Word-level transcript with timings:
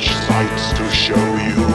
such 0.00 0.14
sights 0.14 0.72
to 0.74 0.84
show 0.90 1.14
you. 1.14 1.66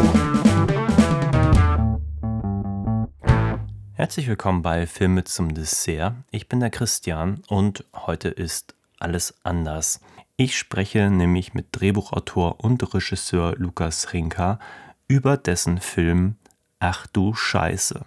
Herzlich 3.94 4.28
willkommen 4.28 4.62
bei 4.62 4.88
Filme 4.88 5.24
zum 5.24 5.54
Dessert. 5.54 6.14
Ich 6.32 6.50
bin 6.50 6.60
der 6.60 6.70
Christian 6.70 7.42
und 7.48 7.86
heute 7.94 8.30
ist 8.30 8.76
alles 9.00 9.36
anders. 9.44 10.02
Ich 10.38 10.58
spreche 10.58 11.10
nämlich 11.10 11.54
mit 11.54 11.68
Drehbuchautor 11.72 12.64
und 12.64 12.94
Regisseur 12.94 13.56
Lukas 13.58 14.14
Rinka 14.14 14.60
über 15.08 15.38
dessen 15.38 15.80
Film 15.80 16.36
Ach 16.80 17.08
du 17.08 17.34
Scheiße. 17.34 18.06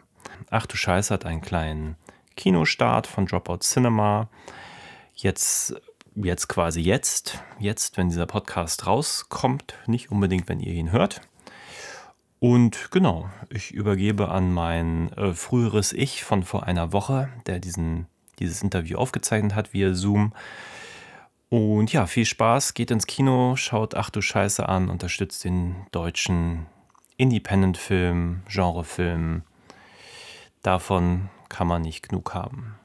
Ach 0.50 0.66
du 0.66 0.77
Scheiße 0.77 1.14
hat 1.14 1.27
einen 1.27 1.41
kleinen 1.41 1.96
Kinostart 2.36 3.06
von 3.06 3.27
Dropout 3.27 3.58
Cinema. 3.60 4.28
Jetzt, 5.14 5.74
jetzt 6.24 6.48
quasi 6.48 6.80
jetzt, 6.80 7.42
jetzt, 7.58 7.96
wenn 7.96 8.08
dieser 8.08 8.27
Podcast 8.27 8.86
rauskommt, 8.86 9.74
nicht 9.86 10.10
unbedingt, 10.10 10.48
wenn 10.48 10.60
ihr 10.60 10.72
ihn 10.72 10.92
hört. 10.92 11.20
Und 12.41 12.91
genau, 12.91 13.28
ich 13.50 13.72
übergebe 13.72 14.28
an 14.28 14.52
mein 14.52 15.12
äh, 15.14 15.32
früheres 15.32 15.92
Ich 15.92 16.22
von 16.22 16.44
vor 16.44 16.64
einer 16.64 16.92
Woche, 16.92 17.28
der 17.46 17.58
diesen, 17.58 18.06
dieses 18.39 18.62
Interview 18.62 18.96
aufgezeichnet 18.96 19.55
hat 19.55 19.72
via 19.72 19.94
Zoom. 19.94 20.33
Und 21.48 21.92
ja, 21.92 22.06
viel 22.06 22.27
Spaß, 22.27 22.74
geht 22.74 22.91
ins 22.91 23.06
Kino, 23.06 23.56
schaut 23.56 23.94
Ach 23.94 24.11
du 24.11 24.20
Scheiße 24.20 24.69
an, 24.69 24.91
unterstützt 24.91 25.44
den 25.44 25.86
deutschen 25.91 26.66
Independent-Film, 27.16 28.42
Genrefilm. 28.48 29.42
Davon 30.62 31.30
kann 31.48 31.66
man 31.66 31.83
nicht 31.83 32.08
genug 32.08 32.34
haben. 32.34 32.77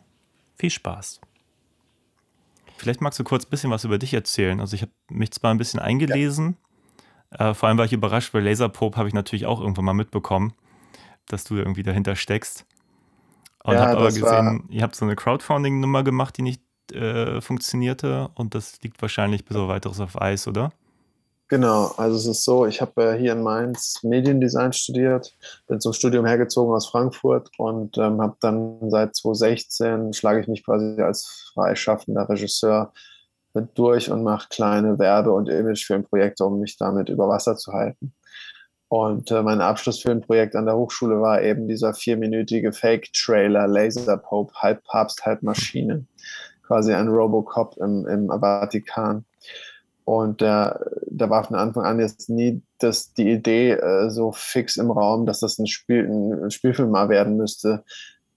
Viel 0.58 0.70
Spaß. 0.70 1.20
Vielleicht 2.84 3.02
magst 3.02 3.20
du 3.20 3.23
kurz 3.23 3.45
ein 3.45 3.50
bisschen 3.50 3.72
was 3.72 3.84
über 3.86 3.98
dich 3.98 4.14
erzählen. 4.14 4.59
Also 4.59 4.76
ich 4.76 4.81
habe 4.81 4.92
mich 5.09 5.31
zwar 5.31 5.52
ein 5.52 5.58
bisschen 5.58 5.80
eingelesen, 5.80 6.58
äh, 7.31 7.53
vor 7.53 7.70
allem 7.70 7.78
war 7.78 7.86
ich 7.86 7.94
überrascht, 7.94 8.34
weil 8.34 8.44
Laserpope 8.44 8.98
habe 8.98 9.08
ich 9.08 9.14
natürlich 9.14 9.45
auch 9.45 9.59
irgendwann 9.59 9.86
mal 9.86 9.94
mitbekommen, 9.94 10.53
dass 11.28 11.44
du 11.44 11.56
irgendwie 11.56 11.84
dahinter 11.84 12.16
steckst. 12.16 12.66
Und 13.64 13.73
Ja, 13.73 13.81
habe 13.81 13.98
aber 13.98 14.11
gesehen, 14.11 14.66
ihr 14.70 14.84
habt 14.84 14.95
so 14.95 15.06
eine 15.06 15.16
Crowdfunding-Nummer 15.16 16.04
gemacht, 16.04 16.38
die 16.38 16.42
nicht 16.42 16.61
äh, 16.92 17.42
funktionierte. 17.42 18.30
Und 18.36 18.56
das 18.56 18.81
liegt 18.81 19.02
wahrscheinlich 19.02 19.45
bis 19.45 19.58
auf 19.58 19.70
weiteres 19.70 20.00
auf 20.00 20.22
Eis, 20.22 20.48
oder? 20.48 20.73
Genau, 21.54 21.94
also 21.98 22.18
es 22.18 22.26
ist 22.26 22.46
so, 22.46 22.66
ich 22.66 22.82
habe 22.82 23.12
äh, 23.12 23.16
hier 23.16 23.34
in 23.34 23.44
Mainz 23.44 24.00
Mediendesign 24.02 24.73
studiert, 24.73 25.38
bin 25.68 25.80
zum 25.80 25.94
Studium 25.94 26.26
hergezogen 26.26 26.73
aus 26.73 26.88
Frankfurt 26.88 27.52
und 27.60 27.95
ähm, 28.00 28.20
habe 28.23 28.36
dann 28.40 28.90
seit 28.90 29.16
2016 29.16 30.14
schlage 30.14 30.40
ich 30.40 30.48
mich 30.48 30.66
quasi 30.66 31.00
als 31.00 31.52
freischaffender 31.54 32.28
Regisseur 32.28 32.92
mit 33.54 33.78
durch 33.78 34.10
und 34.10 34.23
mache 34.23 34.48
kleine 34.50 34.98
Werbe- 34.98 35.32
und 35.32 35.48
Imagefilmprojekte, 35.48 36.44
um 36.44 36.60
mich 36.60 36.76
damit 36.78 37.10
über 37.10 37.30
Wasser 37.30 37.56
zu 37.56 37.72
halten. 37.72 38.16
Und 38.88 39.30
äh, 39.30 39.44
mein 39.44 39.62
Abschlussfilmprojekt 39.62 40.56
an 40.56 40.66
der 40.66 40.76
Hochschule 40.76 41.22
war 41.22 41.44
eben 41.44 41.67
dieser 41.67 41.94
vierminütige 41.94 42.73
Fake-Trailer 42.73 43.67
Laser 43.67 44.17
Pope, 44.17 44.56
halb 44.56 44.84
Papst, 44.86 45.23
halb 45.23 45.44
Maschine. 45.44 46.08
Quasi 46.66 46.94
ein 46.94 47.10
Robocop 47.10 47.78
im, 47.78 48.08
im 48.08 48.30
Vatikan. 48.30 49.23
Und 50.05 50.41
äh, 50.41 50.45
da 50.45 51.30
war 51.30 51.43
von 51.45 51.55
Anfang 51.55 51.86
an 51.86 51.99
jetzt 51.99 52.30
nie 52.30 52.61
das, 52.80 53.14
die 53.14 53.31
Idee 53.31 53.71
äh, 53.71 54.09
so 54.09 54.31
fix 54.33 54.77
im 54.77 54.91
Raum, 54.91 55.25
dass 55.25 55.39
das 55.39 55.58
ein, 55.59 55.67
Spiel, 55.67 56.08
ein 56.08 56.52
Spielfilm 56.52 56.91
mal 56.91 57.09
werden 57.09 57.37
müsste, 57.37 57.83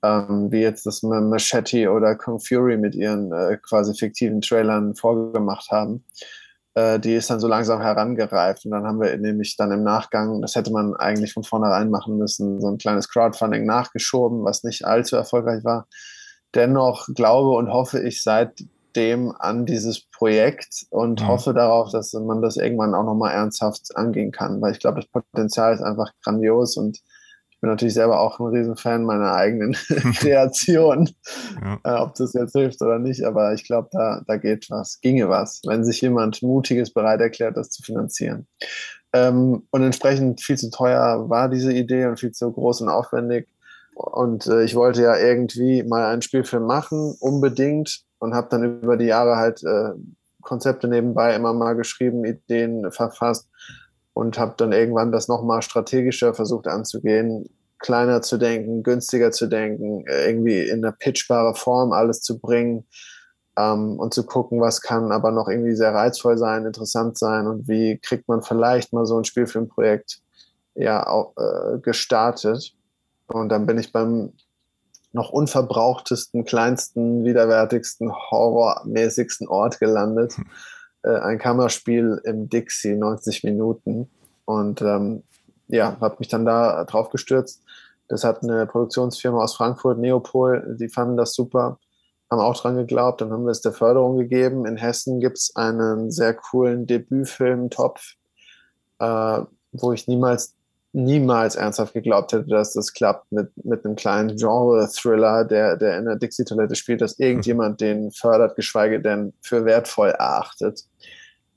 ähm, 0.02 0.52
wie 0.52 0.60
jetzt 0.60 0.86
das 0.86 1.02
Ma- 1.02 1.20
Machete 1.20 1.90
oder 1.90 2.14
Kung 2.14 2.38
Fury 2.38 2.76
mit 2.76 2.94
ihren 2.94 3.32
äh, 3.32 3.56
quasi 3.56 3.94
fiktiven 3.94 4.40
Trailern 4.40 4.94
vorgemacht 4.94 5.70
haben. 5.70 6.04
Äh, 6.74 7.00
die 7.00 7.14
ist 7.14 7.30
dann 7.30 7.40
so 7.40 7.48
langsam 7.48 7.80
herangereift 7.80 8.66
und 8.66 8.70
dann 8.70 8.84
haben 8.84 9.00
wir 9.00 9.16
nämlich 9.16 9.56
dann 9.56 9.72
im 9.72 9.82
Nachgang, 9.82 10.42
das 10.42 10.54
hätte 10.54 10.70
man 10.70 10.94
eigentlich 10.94 11.32
von 11.32 11.42
vornherein 11.42 11.90
machen 11.90 12.18
müssen, 12.18 12.60
so 12.60 12.68
ein 12.68 12.78
kleines 12.78 13.08
Crowdfunding 13.08 13.64
nachgeschoben, 13.64 14.44
was 14.44 14.62
nicht 14.62 14.84
allzu 14.84 15.16
erfolgreich 15.16 15.64
war. 15.64 15.88
Dennoch 16.54 17.08
glaube 17.14 17.56
und 17.56 17.72
hoffe 17.72 18.00
ich 18.00 18.22
seitdem 18.96 19.32
an 19.38 19.66
dieses 19.66 20.06
Projekt 20.10 20.86
und 20.90 21.22
Mhm. 21.22 21.26
hoffe 21.28 21.54
darauf, 21.54 21.90
dass 21.92 22.12
man 22.14 22.42
das 22.42 22.56
irgendwann 22.56 22.94
auch 22.94 23.04
nochmal 23.04 23.32
ernsthaft 23.34 23.96
angehen 23.96 24.32
kann, 24.32 24.60
weil 24.60 24.72
ich 24.72 24.80
glaube, 24.80 25.00
das 25.00 25.08
Potenzial 25.10 25.74
ist 25.74 25.82
einfach 25.82 26.10
grandios 26.24 26.76
und 26.76 26.98
ich 27.50 27.60
bin 27.60 27.70
natürlich 27.70 27.94
selber 27.94 28.20
auch 28.20 28.38
ein 28.38 28.46
Riesenfan 28.46 29.04
meiner 29.04 29.32
eigenen 29.34 29.72
Kreation, 30.18 31.10
Ja. 31.62 31.78
äh, 31.84 32.00
ob 32.02 32.14
das 32.14 32.32
jetzt 32.32 32.52
hilft 32.52 32.80
oder 32.82 32.98
nicht, 32.98 33.24
aber 33.24 33.52
ich 33.54 33.64
glaube, 33.64 33.88
da, 33.92 34.22
da 34.26 34.36
geht 34.36 34.68
was, 34.70 35.00
ginge 35.00 35.28
was, 35.28 35.60
wenn 35.66 35.84
sich 35.84 36.00
jemand 36.00 36.42
Mutiges 36.42 36.92
bereit 36.92 37.20
erklärt, 37.20 37.56
das 37.56 37.70
zu 37.70 37.82
finanzieren. 37.82 38.46
Ähm, 39.12 39.66
und 39.70 39.82
entsprechend 39.82 40.42
viel 40.42 40.56
zu 40.58 40.70
teuer 40.70 41.28
war 41.28 41.48
diese 41.48 41.72
Idee 41.72 42.06
und 42.06 42.18
viel 42.20 42.32
zu 42.32 42.50
groß 42.52 42.82
und 42.82 42.88
aufwendig. 42.88 43.48
Und 43.94 44.46
äh, 44.46 44.62
ich 44.64 44.74
wollte 44.74 45.00
ja 45.02 45.16
irgendwie 45.16 45.82
mal 45.82 46.04
einen 46.12 46.20
Spielfilm 46.20 46.64
machen, 46.66 47.14
unbedingt, 47.18 48.02
und 48.18 48.34
habe 48.34 48.48
dann 48.50 48.82
über 48.82 48.96
die 48.96 49.06
Jahre 49.06 49.36
halt 49.36 49.62
äh, 49.64 49.90
Konzepte 50.42 50.88
nebenbei 50.88 51.34
immer 51.34 51.52
mal 51.52 51.74
geschrieben, 51.74 52.24
Ideen 52.24 52.90
verfasst 52.92 53.48
und 54.12 54.38
habe 54.38 54.54
dann 54.56 54.72
irgendwann 54.72 55.12
das 55.12 55.28
nochmal 55.28 55.62
strategischer 55.62 56.34
versucht 56.34 56.68
anzugehen, 56.68 57.50
kleiner 57.78 58.22
zu 58.22 58.38
denken, 58.38 58.82
günstiger 58.82 59.32
zu 59.32 59.46
denken, 59.46 60.04
irgendwie 60.06 60.62
in 60.62 60.84
eine 60.84 60.92
pitchbare 60.92 61.54
Form 61.54 61.92
alles 61.92 62.22
zu 62.22 62.38
bringen 62.38 62.86
ähm, 63.58 63.98
und 63.98 64.14
zu 64.14 64.24
gucken, 64.24 64.60
was 64.60 64.80
kann 64.80 65.12
aber 65.12 65.30
noch 65.30 65.48
irgendwie 65.48 65.74
sehr 65.74 65.94
reizvoll 65.94 66.38
sein, 66.38 66.64
interessant 66.64 67.18
sein 67.18 67.46
und 67.46 67.68
wie 67.68 67.98
kriegt 67.98 68.28
man 68.28 68.42
vielleicht 68.42 68.92
mal 68.92 69.06
so 69.06 69.18
ein 69.18 69.24
Spielfilmprojekt 69.24 70.20
ja 70.74 71.06
auch 71.06 71.34
äh, 71.36 71.78
gestartet. 71.80 72.74
Und 73.26 73.48
dann 73.48 73.66
bin 73.66 73.78
ich 73.78 73.92
beim 73.92 74.32
noch 75.16 75.30
unverbrauchtesten, 75.30 76.44
kleinsten, 76.44 77.24
widerwärtigsten, 77.24 78.12
horrormäßigsten 78.12 79.48
Ort 79.48 79.80
gelandet. 79.80 80.36
Äh, 81.02 81.18
ein 81.18 81.38
Kammerspiel 81.38 82.20
im 82.24 82.48
Dixie, 82.48 82.94
90 82.94 83.42
Minuten. 83.42 84.10
Und 84.44 84.82
ähm, 84.82 85.22
ja, 85.68 85.96
habe 86.00 86.16
mich 86.18 86.28
dann 86.28 86.44
da 86.44 86.84
drauf 86.84 87.08
gestürzt. 87.08 87.62
Das 88.08 88.24
hat 88.24 88.42
eine 88.42 88.66
Produktionsfirma 88.66 89.42
aus 89.42 89.56
Frankfurt, 89.56 89.98
Neopol, 89.98 90.76
die 90.78 90.88
fanden 90.88 91.16
das 91.16 91.34
super, 91.34 91.80
haben 92.30 92.40
auch 92.40 92.56
dran 92.60 92.76
geglaubt. 92.76 93.20
Dann 93.20 93.32
haben 93.32 93.44
wir 93.44 93.50
es 93.50 93.62
der 93.62 93.72
Förderung 93.72 94.16
gegeben. 94.16 94.66
In 94.66 94.76
Hessen 94.76 95.18
gibt 95.18 95.38
es 95.38 95.56
einen 95.56 96.10
sehr 96.10 96.34
coolen 96.34 96.86
Debütfilm-Topf, 96.86 98.14
äh, 99.00 99.40
wo 99.72 99.92
ich 99.92 100.06
niemals 100.06 100.54
niemals 100.96 101.56
ernsthaft 101.56 101.92
geglaubt 101.92 102.32
hätte, 102.32 102.48
dass 102.48 102.72
das 102.72 102.94
klappt 102.94 103.30
mit, 103.30 103.50
mit 103.64 103.84
einem 103.84 103.96
kleinen 103.96 104.36
Genre-Thriller, 104.36 105.44
der, 105.44 105.76
der 105.76 105.98
in 105.98 106.06
der 106.06 106.16
Dixie-Toilette 106.16 106.74
spielt, 106.74 107.02
dass 107.02 107.18
irgendjemand 107.18 107.82
den 107.82 108.10
fördert, 108.12 108.56
geschweige 108.56 109.00
denn 109.00 109.34
für 109.42 109.66
wertvoll 109.66 110.08
erachtet. 110.08 110.86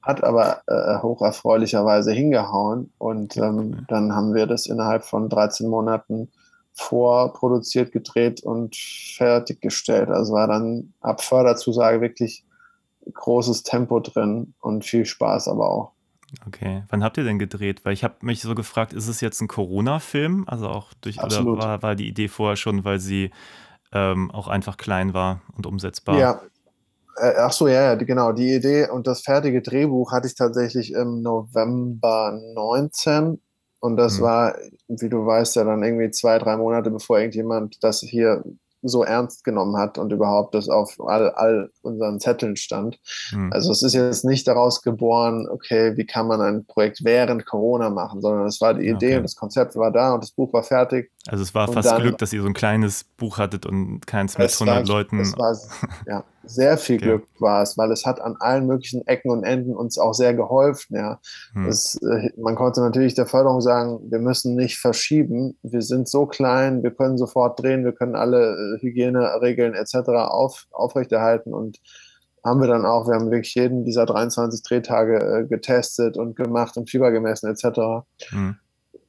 Hat 0.02 0.26
aber 0.26 0.62
äh, 0.68 1.02
hocherfreulicherweise 1.02 2.12
hingehauen 2.12 2.92
und 2.98 3.38
ähm, 3.38 3.86
dann 3.88 4.14
haben 4.14 4.34
wir 4.34 4.46
das 4.46 4.66
innerhalb 4.66 5.06
von 5.06 5.30
13 5.30 5.70
Monaten 5.70 6.30
vorproduziert, 6.74 7.94
gedreht 7.94 8.44
und 8.44 8.76
fertiggestellt. 8.76 10.10
Also 10.10 10.34
war 10.34 10.48
dann 10.48 10.94
ab 11.00 11.24
Förderzusage 11.24 12.02
wirklich 12.02 12.44
großes 13.14 13.64
Tempo 13.64 14.02
drin 14.02 14.54
und 14.60 14.84
viel 14.84 15.06
Spaß 15.06 15.48
aber 15.48 15.70
auch. 15.70 15.92
Okay. 16.46 16.84
Wann 16.90 17.04
habt 17.04 17.18
ihr 17.18 17.24
denn 17.24 17.40
gedreht? 17.40 17.86
Weil 17.86 17.94
ich 17.94 18.04
habe 18.04 18.16
mich 18.22 18.42
so 18.42 18.56
gefragt, 18.56 18.94
ist 18.94 19.08
es 19.08 19.22
jetzt 19.22 19.42
ein 19.42 19.48
Corona-Film? 19.48 20.46
Also 20.48 20.68
auch 20.68 20.94
durch, 21.02 21.20
Absolut. 21.20 21.58
oder 21.58 21.64
war, 21.64 21.82
war 21.82 21.96
die 21.96 22.08
Idee 22.08 22.28
vorher 22.28 22.56
schon, 22.56 22.84
weil 22.84 23.00
sie 23.00 23.32
ähm, 23.92 24.32
auch 24.32 24.48
einfach 24.48 24.78
klein 24.78 25.14
war 25.14 25.42
und 25.56 25.66
umsetzbar? 25.66 26.18
Ja. 26.20 26.42
Äh, 27.18 27.34
ach 27.38 27.52
so, 27.52 27.68
ja, 27.68 27.82
ja, 27.84 27.96
genau. 27.96 28.32
Die 28.32 28.54
Idee 28.54 28.90
und 28.90 29.08
das 29.08 29.22
fertige 29.22 29.62
Drehbuch 29.62 30.12
hatte 30.12 30.28
ich 30.28 30.36
tatsächlich 30.36 30.94
im 30.94 31.22
November 31.22 32.40
19. 32.54 33.42
Und 33.82 33.98
das 33.98 34.18
Hm. 34.18 34.24
war, 34.24 34.56
wie 34.88 35.10
du 35.10 35.26
weißt, 35.26 35.56
ja 35.56 35.64
dann 35.64 35.84
irgendwie 35.84 36.12
zwei, 36.12 36.38
drei 36.38 36.58
Monate, 36.58 36.92
bevor 36.92 37.20
irgendjemand 37.20 37.84
das 37.84 38.02
hier 38.02 38.44
so 38.82 39.04
ernst 39.04 39.44
genommen 39.44 39.78
hat 39.78 39.98
und 39.98 40.12
überhaupt 40.14 40.56
das 40.56 40.70
auf 40.70 40.96
all, 41.00 41.30
all 41.32 41.70
unseren 41.82 42.20
Zetteln 42.20 42.56
stand. 42.56 42.98
Hm. 43.32 43.52
Also 43.52 43.72
es 43.72 43.84
ist 43.84 43.94
jetzt 43.94 44.24
nicht 44.26 44.48
daraus 44.48 44.82
geboren, 44.82 45.48
okay, 45.52 45.98
wie 45.98 46.06
kann 46.06 46.28
man 46.28 46.40
ein 46.42 46.66
Projekt 46.66 47.04
während 47.04 47.46
Corona 47.46 47.90
machen, 47.90 48.22
sondern 48.22 48.48
es 48.48 48.62
war 48.62 48.74
die 48.74 48.88
Idee 48.88 49.08
Okay. 49.08 49.18
und 49.18 49.24
das 49.24 49.36
Konzept 49.36 49.76
war 49.76 49.92
da 49.92 50.14
und 50.14 50.24
das 50.24 50.32
Buch 50.32 50.54
war 50.54 50.64
fertig. 50.64 51.12
Also 51.28 51.44
es 51.44 51.54
war 51.54 51.68
fast 51.72 51.90
dann- 51.90 52.02
Glück, 52.02 52.18
dass 52.18 52.32
ihr 52.34 52.42
so 52.42 52.48
ein 52.48 52.54
kleines 52.54 53.04
Buch 53.04 53.38
hattet 53.38 53.66
und 53.66 54.06
keins 54.08 54.38
mit 54.38 54.48
Es 54.48 54.60
100 54.60 54.88
war, 54.88 54.96
Leuten. 54.96 55.20
War, 55.38 55.58
ja, 56.08 56.24
Sehr 56.50 56.78
viel 56.78 56.98
Okay. 56.98 57.06
Glück 57.06 57.28
war 57.40 57.62
es, 57.62 57.78
weil 57.78 57.92
es 57.92 58.06
hat 58.06 58.20
an 58.20 58.36
allen 58.40 58.66
möglichen 58.66 59.06
Ecken 59.08 59.32
und 59.32 59.44
Enden 59.44 59.76
uns 59.76 59.98
auch 59.98 60.14
sehr 60.14 60.34
geholfen. 60.34 60.96
Ja. 60.96 61.20
Hm. 61.54 61.68
Es, 61.68 61.96
äh, 62.02 62.30
man 62.38 62.56
konnte 62.56 62.82
natürlich 62.82 63.14
der 63.14 63.28
Förderung 63.28 63.62
sagen, 63.62 64.00
wir 64.10 64.20
müssen 64.20 64.56
nicht 64.56 64.78
verschieben. 64.78 65.58
Wir 65.62 65.82
sind 65.82 66.10
so 66.10 66.26
klein, 66.26 66.84
wir 66.84 66.92
können 66.92 67.18
sofort 67.18 67.62
drehen, 67.62 67.86
wir 67.86 67.94
können 67.94 68.16
alle 68.16 68.54
äh, 68.54 68.82
Hygieneregeln 68.82 69.74
etc. 69.76 70.10
Auf, 70.10 70.68
aufrechterhalten 70.72 71.54
und 71.54 71.80
haben 72.44 72.62
wir 72.62 72.68
dann 72.68 72.86
auch, 72.86 73.08
wir 73.08 73.16
haben 73.16 73.32
wirklich 73.32 73.54
jeden 73.56 73.86
dieser 73.86 74.06
23 74.06 74.64
Drehtage 74.64 75.18
äh, 75.18 75.48
getestet 75.48 76.18
und 76.18 76.36
gemacht 76.36 76.78
und 76.78 76.90
Fieber 76.90 77.12
gemessen 77.12 77.50
etc. 77.50 78.06
Hm. 78.30 78.56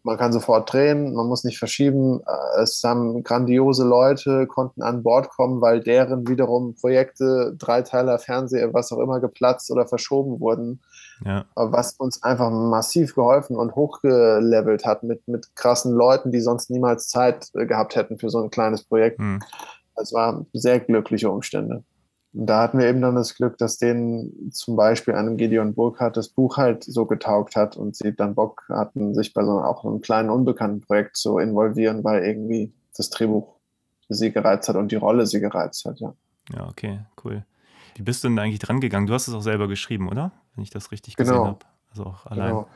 Man 0.03 0.17
kann 0.17 0.33
sofort 0.33 0.73
drehen, 0.73 1.15
man 1.15 1.27
muss 1.27 1.45
nicht 1.45 1.59
verschieben. 1.59 2.21
Äh, 2.27 2.63
Es 2.63 2.83
haben 2.85 3.23
grandiose 3.23 3.85
Leute, 3.85 4.47
konnten 4.47 4.83
an 4.83 5.03
Bord 5.03 5.29
kommen, 5.31 5.61
weil 5.61 5.81
deren 5.81 6.27
wiederum 6.29 6.75
Projekte, 6.75 7.55
Dreiteiler, 7.59 8.19
Fernseher, 8.19 8.73
was 8.73 8.93
auch 8.93 8.99
immer 8.99 9.21
geplatzt 9.21 9.71
oder 9.71 9.87
verschoben 9.87 10.41
wurden 10.41 10.81
Ja. 11.25 11.45
was 11.55 11.93
uns 11.95 12.23
einfach 12.23 12.51
massiv 12.51 13.15
geholfen 13.15 13.57
und 13.57 13.75
hochgelevelt 13.75 14.87
hat 14.87 15.03
mit, 15.03 15.27
mit 15.29 15.55
krassen 15.55 15.93
Leuten, 15.93 16.33
die 16.33 16.41
sonst 16.41 16.71
niemals 16.71 17.09
Zeit 17.09 17.51
äh, 17.55 17.67
gehabt 17.67 17.95
hätten 17.97 18.19
für 18.19 18.31
so 18.31 18.43
ein 18.43 18.51
kleines 18.51 18.85
Projekt. 18.85 19.19
Hm. 19.19 19.41
Es 19.97 20.13
waren 20.13 20.47
sehr 20.53 20.81
glückliche 20.81 21.31
Umstände. 21.31 21.85
Da 22.33 22.63
hatten 22.63 22.79
wir 22.79 22.87
eben 22.87 23.01
dann 23.01 23.17
das 23.17 23.35
Glück, 23.35 23.59
dass 23.59 23.79
denen 23.79 24.53
zum 24.53 24.77
Beispiel 24.77 25.15
einem 25.15 25.37
Gideon 25.37 25.75
Burkhardt 25.75 26.17
das 26.17 26.29
Buch 26.29 26.57
halt 26.59 26.85
so 26.85 27.05
getaugt 27.07 27.57
hat 27.57 27.77
und 27.77 27.97
sie 27.97 28.15
dann 28.15 28.37
Bock 28.37 28.65
hatten, 28.69 29.15
sich 29.15 29.35
bei 29.35 29.45
so 29.45 29.61
auch 29.61 29.85
einem 29.85 30.01
kleinen 30.01 30.31
unbekannten 30.31 30.81
Projekt 30.81 31.17
zu 31.17 31.39
involvieren, 31.39 32.05
weil 32.05 32.25
irgendwie 32.25 32.73
das 32.97 33.11
Drehbuch 33.11 33.57
sie 34.09 34.31
gereizt 34.31 34.69
hat 34.69 34.77
und 34.77 34.93
die 34.93 34.97
Rolle 34.97 35.27
sie 35.27 35.41
gereizt 35.41 35.85
hat, 35.85 35.99
ja. 36.01 36.15
Ja, 36.55 36.69
okay, 36.69 37.01
cool. 37.25 37.45
Wie 37.97 38.03
bist 38.03 38.23
du 38.23 38.29
denn 38.29 38.37
da 38.37 38.43
eigentlich 38.43 38.59
dran 38.61 38.81
gegangen? 38.81 39.07
Du 39.07 39.15
hast 39.15 39.29
es 39.29 39.35
auch 39.35 39.43
selber 39.43 39.67
geschrieben, 39.69 40.09
oder? 40.09 40.33
Wenn 40.55 40.63
ich 40.63 40.71
das 40.71 40.93
richtig 40.93 41.17
gesehen 41.17 41.35
Genau. 41.35 41.47
habe. 41.47 41.59
Also 41.91 42.05
auch 42.05 42.27
allein. 42.27 42.49
Genau. 42.51 42.67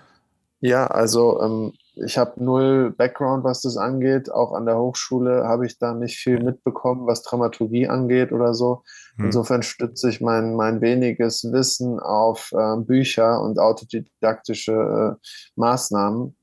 Ja, 0.65 0.87
also 0.87 1.43
ähm, 1.43 1.75
ich 1.95 2.17
habe 2.17 2.43
null 2.43 2.91
Background, 2.91 3.45
was 3.45 3.61
das 3.61 3.77
angeht. 3.77 4.33
Auch 4.33 4.55
an 4.55 4.65
der 4.65 4.79
Hochschule 4.79 5.45
habe 5.45 5.67
ich 5.67 5.77
da 5.77 5.93
nicht 5.93 6.17
viel 6.17 6.43
mitbekommen, 6.43 7.07
was 7.07 7.23
Dramaturgie 7.23 7.87
angeht 7.87 8.33
oder 8.33 8.55
so. 8.55 8.83
Hm. 9.17 9.27
Insofern 9.27 9.63
stütze 9.63 10.09
ich 10.09 10.23
mein, 10.23 10.55
mein 10.55 10.81
weniges 10.81 11.45
Wissen 11.53 12.01
auf 12.01 12.51
äh, 12.53 12.79
Bücher 12.79 13.43
und 13.43 13.59
autodidaktische 13.59 15.19
äh, 15.21 15.27
Maßnahmen 15.57 16.35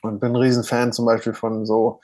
und 0.00 0.18
bin 0.18 0.32
ein 0.32 0.36
Riesenfan 0.36 0.94
zum 0.94 1.04
Beispiel 1.04 1.34
von 1.34 1.66
so, 1.66 2.00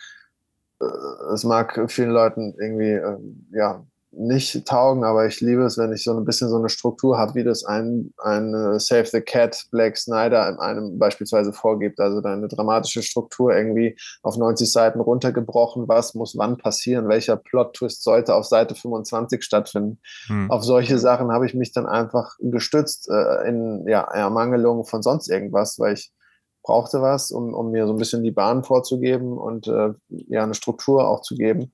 äh, 0.83 1.33
es 1.33 1.45
mag 1.45 1.91
vielen 1.91 2.11
Leuten 2.11 2.55
irgendwie 2.61 2.93
äh, 2.93 3.19
ja, 3.53 3.87
nicht 4.15 4.67
taugen, 4.67 5.05
aber 5.05 5.27
ich 5.27 5.41
liebe 5.41 5.63
es, 5.63 5.79
wenn 5.79 5.93
ich 5.93 6.05
so 6.05 6.15
ein 6.15 6.25
bisschen 6.25 6.51
so 6.51 6.57
eine 6.57 6.69
Struktur 6.69 7.19
habe, 7.19 7.35
wie 7.35 7.45
das 7.45 7.65
ein, 7.65 8.13
ein 8.19 8.79
Save 8.79 9.07
the 9.07 9.23
Cat 9.23 9.65
Black 9.71 9.97
Snyder 9.97 10.49
in 10.49 10.59
einem 10.59 10.99
beispielsweise 10.99 11.53
vorgibt. 11.53 11.99
Also 11.99 12.23
eine 12.23 12.49
dramatische 12.49 13.03
Struktur 13.03 13.55
irgendwie 13.55 13.97
auf 14.23 14.37
90 14.37 14.71
Seiten 14.71 15.01
runtergebrochen. 15.01 15.89
Was 15.89 16.15
muss 16.15 16.37
wann 16.37 16.59
passieren? 16.59 17.09
Welcher 17.09 17.37
Plot-Twist 17.37 18.03
sollte 18.03 18.35
auf 18.35 18.45
Seite 18.45 18.75
25 18.75 19.43
stattfinden? 19.43 19.99
Hm. 20.27 20.51
Auf 20.51 20.63
solche 20.63 20.99
Sachen 20.99 21.33
habe 21.33 21.47
ich 21.47 21.55
mich 21.55 21.73
dann 21.73 21.87
einfach 21.87 22.37
gestützt 22.39 23.09
äh, 23.09 23.49
in 23.49 23.89
ja, 23.89 24.03
Ermangelung 24.03 24.85
von 24.85 25.03
sonst 25.03 25.29
irgendwas, 25.31 25.79
weil 25.79 25.95
ich 25.95 26.13
brauchte 26.63 27.01
was, 27.01 27.33
um, 27.33 27.55
um 27.55 27.71
mir 27.71 27.87
so 27.87 27.95
ein 27.95 27.99
bisschen 27.99 28.23
die 28.23 28.31
Bahn 28.31 28.63
vorzugeben 28.63 29.39
und 29.39 29.67
äh, 29.69 29.95
ja 30.09 30.43
eine 30.43 30.55
Struktur 30.55 31.09
auch 31.09 31.23
zu 31.23 31.35
geben 31.35 31.73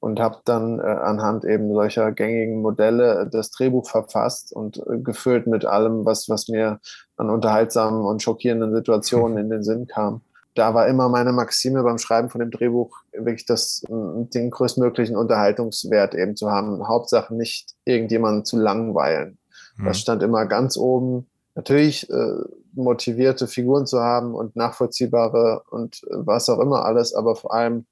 und 0.00 0.18
habe 0.18 0.38
dann 0.44 0.80
äh, 0.80 0.82
anhand 0.82 1.44
eben 1.44 1.72
solcher 1.72 2.10
gängigen 2.12 2.62
Modelle 2.62 3.28
das 3.30 3.50
Drehbuch 3.50 3.88
verfasst 3.88 4.52
und 4.52 4.78
äh, 4.78 4.98
gefüllt 4.98 5.46
mit 5.46 5.66
allem, 5.66 6.06
was, 6.06 6.28
was 6.28 6.48
mir 6.48 6.80
an 7.16 7.28
unterhaltsamen 7.28 8.04
und 8.04 8.22
schockierenden 8.22 8.74
Situationen 8.74 9.36
in 9.36 9.50
den 9.50 9.62
Sinn 9.62 9.86
kam. 9.86 10.22
Da 10.54 10.74
war 10.74 10.88
immer 10.88 11.08
meine 11.08 11.32
Maxime 11.32 11.82
beim 11.82 11.98
Schreiben 11.98 12.28
von 12.28 12.40
dem 12.40 12.50
Drehbuch 12.50 12.96
wirklich 13.12 13.44
das, 13.44 13.82
äh, 13.88 14.24
den 14.34 14.50
größtmöglichen 14.50 15.16
Unterhaltungswert 15.16 16.14
eben 16.14 16.34
zu 16.34 16.50
haben. 16.50 16.88
Hauptsache 16.88 17.34
nicht 17.34 17.74
irgendjemanden 17.84 18.46
zu 18.46 18.58
langweilen. 18.58 19.38
Hm. 19.76 19.84
Das 19.84 19.98
stand 19.98 20.22
immer 20.22 20.46
ganz 20.46 20.78
oben. 20.78 21.28
Natürlich 21.54 22.08
äh, 22.08 22.38
motivierte 22.72 23.46
Figuren 23.46 23.86
zu 23.86 24.00
haben 24.00 24.34
und 24.34 24.56
nachvollziehbare 24.56 25.62
und 25.70 26.02
äh, 26.04 26.14
was 26.14 26.48
auch 26.48 26.58
immer 26.58 26.86
alles, 26.86 27.14
aber 27.14 27.36
vor 27.36 27.52
allem 27.52 27.84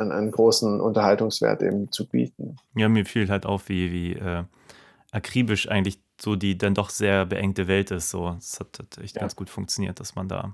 einen, 0.00 0.12
einen 0.12 0.30
großen 0.30 0.80
Unterhaltungswert 0.80 1.62
eben 1.62 1.90
zu 1.92 2.06
bieten. 2.08 2.56
Ja, 2.74 2.88
mir 2.88 3.04
fiel 3.06 3.28
halt 3.28 3.46
auf, 3.46 3.68
wie, 3.68 3.92
wie 3.92 4.12
äh, 4.14 4.44
akribisch 5.12 5.68
eigentlich 5.68 6.00
so 6.20 6.36
die 6.36 6.58
dann 6.58 6.74
doch 6.74 6.90
sehr 6.90 7.24
beengte 7.26 7.66
Welt 7.66 7.90
ist. 7.90 8.10
So, 8.10 8.36
es 8.38 8.60
hat, 8.60 8.78
hat 8.78 8.98
echt 8.98 9.16
Ja. 9.16 9.22
ganz 9.22 9.36
gut 9.36 9.48
funktioniert, 9.48 10.00
dass 10.00 10.14
man 10.14 10.28
da, 10.28 10.52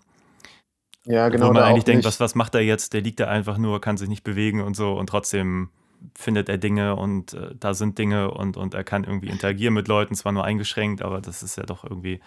Ja, 1.04 1.28
genau, 1.28 1.48
wo 1.48 1.52
man 1.52 1.62
eigentlich 1.64 1.84
denkt, 1.84 1.98
nicht- 1.98 2.06
was, 2.06 2.20
was 2.20 2.34
macht 2.34 2.54
er 2.54 2.60
jetzt? 2.62 2.92
Der 2.92 3.00
liegt 3.00 3.20
da 3.20 3.26
einfach 3.28 3.58
nur, 3.58 3.80
kann 3.80 3.96
sich 3.96 4.08
nicht 4.08 4.24
bewegen 4.24 4.60
und 4.60 4.74
so 4.76 4.96
und 4.98 5.08
trotzdem 5.08 5.70
findet 6.14 6.48
er 6.48 6.58
Dinge 6.58 6.94
und 6.94 7.32
äh, 7.32 7.54
da 7.58 7.74
sind 7.74 7.98
Dinge 7.98 8.30
und, 8.30 8.56
und 8.56 8.74
er 8.74 8.84
kann 8.84 9.02
irgendwie 9.04 9.28
interagieren 9.28 9.74
mit 9.74 9.88
Leuten, 9.88 10.14
zwar 10.14 10.32
nur 10.32 10.44
eingeschränkt, 10.44 11.02
aber 11.02 11.20
das 11.20 11.42
ist 11.42 11.56
ja 11.56 11.64
doch 11.64 11.84
irgendwie, 11.84 12.20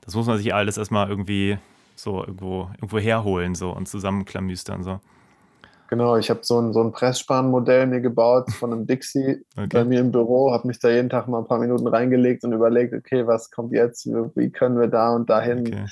das 0.00 0.14
muss 0.14 0.26
man 0.26 0.38
sich 0.38 0.52
alles 0.54 0.78
erstmal 0.78 1.08
irgendwie 1.08 1.58
so 1.94 2.20
irgendwo, 2.22 2.70
irgendwo 2.76 2.98
herholen 2.98 3.54
so 3.54 3.70
und 3.70 3.86
zusammenklamüstern. 3.88 4.82
So. 4.82 5.00
Genau, 5.90 6.16
ich 6.16 6.30
habe 6.30 6.40
so 6.44 6.60
ein, 6.60 6.72
so 6.72 6.80
ein 6.80 6.92
Pressspanmodell 6.92 7.88
mir 7.88 8.00
gebaut 8.00 8.48
von 8.52 8.72
einem 8.72 8.86
Dixie 8.86 9.44
bei 9.56 9.64
Okay. 9.64 9.84
mir 9.84 9.98
im 10.00 10.12
Büro, 10.12 10.52
habe 10.52 10.68
mich 10.68 10.78
da 10.78 10.88
jeden 10.88 11.10
Tag 11.10 11.26
mal 11.26 11.38
ein 11.40 11.46
paar 11.48 11.58
Minuten 11.58 11.88
reingelegt 11.88 12.44
und 12.44 12.52
überlegt, 12.52 12.94
okay, 12.94 13.26
was 13.26 13.50
kommt 13.50 13.72
jetzt, 13.72 14.06
wie 14.06 14.30
wie 14.36 14.50
können 14.50 14.78
wir 14.78 14.86
da 14.86 15.12
und 15.12 15.28
dahin 15.28 15.66
Okay. 15.66 15.86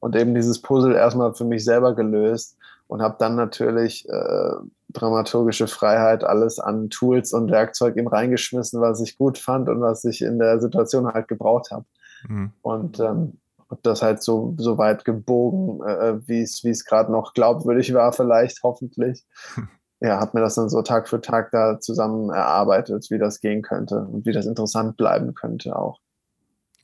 und 0.00 0.16
eben 0.16 0.34
dieses 0.34 0.60
Puzzle 0.60 0.96
erstmal 0.96 1.34
für 1.34 1.44
mich 1.44 1.64
selber 1.64 1.94
gelöst 1.94 2.56
und 2.88 3.00
habe 3.00 3.14
dann 3.20 3.36
natürlich 3.36 4.08
äh, 4.08 4.52
dramaturgische 4.88 5.68
Freiheit, 5.68 6.24
alles 6.24 6.58
an 6.58 6.90
Tools 6.90 7.32
und 7.32 7.52
Werkzeug 7.52 7.96
ihm 7.96 8.08
reingeschmissen, 8.08 8.80
was 8.80 9.00
ich 9.00 9.16
gut 9.16 9.38
fand 9.38 9.68
und 9.68 9.80
was 9.80 10.04
ich 10.04 10.20
in 10.20 10.40
der 10.40 10.60
Situation 10.60 11.06
halt 11.06 11.28
gebraucht 11.28 11.70
habe. 11.70 11.84
Mhm. 12.28 12.50
Und 12.62 12.98
ähm, 12.98 13.38
habe 13.74 13.80
das 13.82 14.02
halt 14.02 14.22
so, 14.22 14.54
so 14.58 14.78
weit 14.78 15.04
gebogen, 15.04 15.82
äh, 15.86 16.26
wie 16.28 16.42
es 16.42 16.64
wie 16.64 16.70
es 16.70 16.84
gerade 16.84 17.12
noch 17.12 17.34
glaubwürdig 17.34 17.92
war, 17.94 18.12
vielleicht, 18.12 18.62
hoffentlich. 18.62 19.24
Ja, 20.00 20.20
habe 20.20 20.32
mir 20.34 20.42
das 20.42 20.56
dann 20.56 20.68
so 20.68 20.82
Tag 20.82 21.08
für 21.08 21.20
Tag 21.22 21.50
da 21.50 21.80
zusammen 21.80 22.28
erarbeitet, 22.28 23.06
wie 23.10 23.18
das 23.18 23.40
gehen 23.40 23.62
könnte 23.62 24.00
und 24.00 24.26
wie 24.26 24.32
das 24.32 24.44
interessant 24.44 24.98
bleiben 24.98 25.34
könnte 25.34 25.74
auch. 25.76 25.98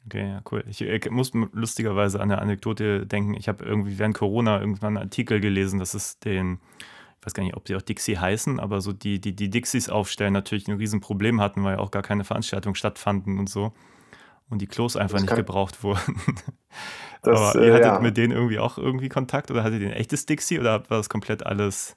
Okay, 0.07 0.29
ja, 0.29 0.43
cool. 0.51 0.65
Ich, 0.69 0.81
ich 0.81 1.11
muss 1.11 1.35
m- 1.35 1.51
lustigerweise 1.53 2.19
an 2.21 2.31
eine 2.31 2.41
Anekdote 2.41 3.07
denken. 3.07 3.35
Ich 3.35 3.49
habe 3.49 3.65
irgendwie 3.65 3.99
während 3.99 4.17
Corona 4.17 4.61
irgendwann 4.61 4.97
einen 4.97 5.07
Artikel 5.07 5.41
gelesen, 5.41 5.79
dass 5.79 5.93
es 5.93 6.19
den, 6.21 6.61
ich 7.21 7.27
weiß 7.27 7.35
gar 7.35 7.43
nicht, 7.43 7.57
ob 7.57 7.65
die 7.67 7.77
auch 7.77 7.83
Dixie 7.83 8.17
heißen, 8.17 8.59
aber 8.59 8.81
so 8.81 8.93
die, 8.93 9.21
die, 9.21 9.37
die 9.37 9.51
Dixies 9.51 9.91
aufstellen 9.91 10.33
natürlich 10.33 10.69
ein 10.69 10.79
Riesenproblem 10.79 11.41
hatten, 11.43 11.63
weil 11.63 11.75
ja 11.75 11.79
auch 11.81 11.91
gar 11.91 12.03
keine 12.03 12.25
Veranstaltungen 12.25 12.75
stattfanden 12.75 13.39
und 13.39 13.51
so. 13.51 13.73
Und 14.51 14.61
die 14.61 14.67
Klos 14.67 14.97
einfach 14.97 15.19
Das 15.19 15.23
nicht 15.23 15.35
gebraucht 15.37 15.83
wurden. 15.83 16.21
Das, 17.23 17.55
aber 17.55 17.59
ihr 17.59 17.73
äh, 17.73 17.75
hattet 17.75 18.01
ja. 18.01 18.01
mit 18.01 18.17
denen 18.17 18.33
irgendwie 18.33 18.59
auch 18.59 18.79
irgendwie 18.79 19.09
Kontakt 19.09 19.51
oder 19.51 19.65
hattet 19.65 19.83
ihr 19.83 19.89
ein 19.89 19.95
echtes 19.97 20.27
Dixie 20.27 20.59
oder 20.61 20.89
war 20.91 20.99
das 20.99 21.09
komplett 21.09 21.45
alles? 21.47 21.97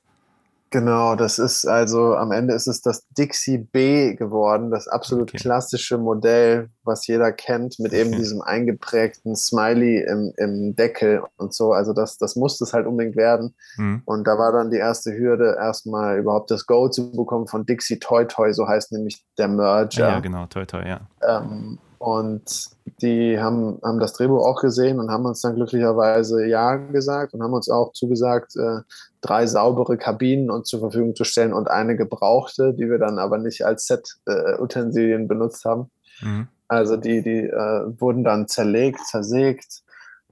Genau, 0.71 1.15
das 1.15 1.37
ist 1.37 1.67
also 1.67 2.15
am 2.15 2.31
Ende 2.31 2.55
ist 2.55 2.65
es 2.65 2.81
das 2.81 3.07
Dixie 3.09 3.59
B 3.59 4.15
geworden, 4.15 4.71
das 4.71 4.87
absolut 4.87 5.29
Okay. 5.29 5.37
klassische 5.37 5.99
Modell, 5.99 6.71
was 6.83 7.05
jeder 7.05 7.31
kennt, 7.31 7.77
mit 7.77 7.93
eben 7.93 8.09
Okay. 8.09 8.17
diesem 8.23 8.41
eingeprägten 8.41 9.35
Smiley 9.35 10.03
im, 10.03 10.33
im 10.37 10.75
Deckel 10.75 11.21
und 11.37 11.53
so. 11.53 11.73
Also 11.73 11.93
das, 11.93 12.17
das 12.17 12.35
musste 12.35 12.63
es 12.63 12.73
halt 12.73 12.87
unbedingt 12.87 13.15
werden. 13.15 13.55
Hm, 13.77 14.03
Und 14.05 14.25
da 14.27 14.39
war 14.39 14.51
dann 14.51 14.71
die 14.71 14.77
erste 14.77 15.13
Hürde, 15.15 15.55
erstmal 15.59 16.17
überhaupt 16.17 16.49
das 16.49 16.65
Go 16.65 16.89
zu 16.89 17.11
bekommen 17.11 17.45
von 17.47 17.67
Dixie 17.67 17.99
Toy 17.99 18.25
Toy, 18.27 18.51
so 18.53 18.67
heißt 18.67 18.91
nämlich 18.93 19.23
der 19.37 19.49
Merger. 19.49 20.07
ja, 20.07 20.19
genau, 20.19 20.45
toi, 20.47 20.65
toi, 20.65 20.83
ja. 20.85 21.09
Ähm, 21.21 21.79
und 22.03 22.65
die 23.01 23.39
haben, 23.39 23.79
haben 23.81 23.97
das 24.01 24.11
Drehbuch 24.11 24.45
auch 24.45 24.59
gesehen 24.59 24.99
und 24.99 25.09
haben 25.09 25.25
uns 25.25 25.39
dann 25.39 25.55
glücklicherweise 25.55 26.45
Ja 26.45 26.75
gesagt 26.75 27.33
und 27.33 27.41
haben 27.41 27.53
uns 27.53 27.69
auch 27.69 27.93
zugesagt, 27.93 28.57
äh, 28.57 28.81
drei 29.21 29.47
saubere 29.47 29.95
Kabinen 29.95 30.51
uns 30.51 30.67
zur 30.67 30.81
Verfügung 30.81 31.15
zu 31.15 31.23
stellen 31.23 31.53
und 31.53 31.71
eine 31.71 31.95
gebrauchte, 31.95 32.73
die 32.73 32.89
wir 32.89 32.97
dann 32.97 33.19
aber 33.19 33.37
nicht 33.37 33.65
als 33.65 33.87
Set-Utensilien 33.87 35.29
benutzt 35.29 35.63
haben. 35.63 35.91
Mhm. 36.21 36.49
Also 36.67 36.97
die, 36.97 37.21
die 37.21 37.47
äh, 37.47 38.01
wurden 38.01 38.25
dann 38.25 38.49
zerlegt, 38.49 38.99
zersägt 39.07 39.83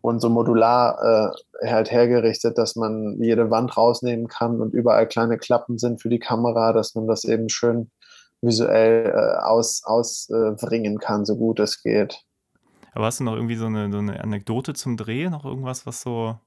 und 0.02 0.20
so 0.20 0.28
modular 0.28 1.34
äh, 1.62 1.70
halt 1.70 1.90
hergerichtet, 1.90 2.58
dass 2.58 2.76
man 2.76 3.16
jede 3.22 3.50
Wand 3.50 3.78
rausnehmen 3.78 4.28
kann 4.28 4.60
und 4.60 4.74
überall 4.74 5.08
kleine 5.08 5.38
Klappen 5.38 5.78
sind 5.78 6.02
für 6.02 6.10
die 6.10 6.20
Kamera, 6.20 6.74
dass 6.74 6.96
man 6.96 7.08
das 7.08 7.24
eben 7.24 7.48
schön 7.48 7.92
visuell 8.42 9.08
äh, 9.08 9.40
aus, 9.44 9.84
ausbringen 9.86 11.00
kann, 11.00 11.26
so 11.26 11.36
gut 11.38 11.60
es 11.60 11.82
geht. 11.84 12.24
Aber 12.94 13.06
hast 13.06 13.20
du 13.20 13.24
noch 13.24 13.36
irgendwie 13.36 13.56
so 13.56 13.66
eine, 13.68 13.92
so 13.92 14.00
eine 14.00 14.22
Anekdote 14.24 14.74
zum 14.74 14.98
Dreh? 14.98 15.30
Noch 15.30 15.46
irgendwas, 15.46 15.86
was 15.86 16.02
so, 16.02 16.38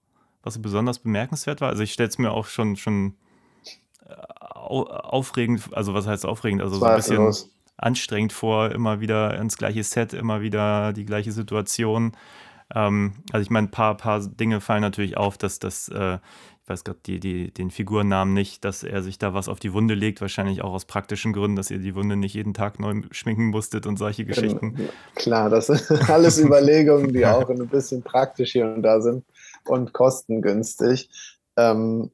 was 0.42 0.54
so 0.54 0.60
besonders 0.60 0.98
bemerkenswert 0.98 1.60
war? 1.60 1.70
Also 1.70 1.82
ich 1.82 1.92
stelle 1.92 2.08
es 2.08 2.18
mir 2.18 2.32
auch 2.32 2.46
schon, 2.46 2.76
schon 2.76 3.14
äh, 4.06 4.14
au- 4.40 4.84
aufregend, 4.86 5.68
also 5.72 5.94
was 5.94 6.06
heißt 6.06 6.26
aufregend? 6.26 6.62
Also 6.62 6.78
so 6.80 6.88
ein 6.88 6.94
bisschen 6.94 7.36
Zweifellos. 7.36 7.50
anstrengend 7.78 8.32
vor, 8.32 8.72
immer 8.72 9.00
wieder 9.00 9.38
ins 9.38 9.56
gleiche 9.58 9.84
Set, 9.84 10.14
immer 10.14 10.42
wieder 10.42 10.92
die 10.92 11.06
gleiche 11.06 11.32
Situation. 11.32 12.16
Ähm, 12.74 13.14
also 13.32 13.42
ich 13.44 13.50
meine, 13.50 13.68
ein 13.68 13.70
paar, 13.72 13.96
paar 13.96 14.20
Dinge 14.20 14.60
fallen 14.60 14.82
natürlich 14.82 15.16
auf, 15.16 15.38
dass 15.38 15.58
das, 15.60 15.88
äh, 15.88 16.18
ich 16.64 16.70
weiß 16.70 16.84
gerade 16.84 17.00
die, 17.04 17.20
die, 17.20 17.52
den 17.52 17.70
Figurennamen 17.70 18.32
nicht, 18.32 18.64
dass 18.64 18.84
er 18.84 19.02
sich 19.02 19.18
da 19.18 19.34
was 19.34 19.50
auf 19.50 19.60
die 19.60 19.74
Wunde 19.74 19.92
legt, 19.92 20.22
wahrscheinlich 20.22 20.62
auch 20.62 20.72
aus 20.72 20.86
praktischen 20.86 21.34
Gründen, 21.34 21.56
dass 21.56 21.70
ihr 21.70 21.78
die 21.78 21.94
Wunde 21.94 22.16
nicht 22.16 22.32
jeden 22.32 22.54
Tag 22.54 22.80
neu 22.80 23.02
schminken 23.10 23.48
musstet 23.48 23.86
und 23.86 23.98
solche 23.98 24.24
Genau. 24.24 24.62
Geschichten. 24.64 24.78
Klar, 25.14 25.50
das 25.50 25.66
sind 25.66 25.86
alles 26.10 26.38
Überlegungen, 26.38 27.12
die 27.12 27.26
auch 27.26 27.50
ein 27.50 27.68
bisschen 27.68 28.02
praktisch 28.02 28.52
hier 28.52 28.64
und 28.64 28.82
da 28.82 29.02
sind 29.02 29.26
und 29.66 29.92
kostengünstig. 29.92 31.10
Ähm, 31.58 32.10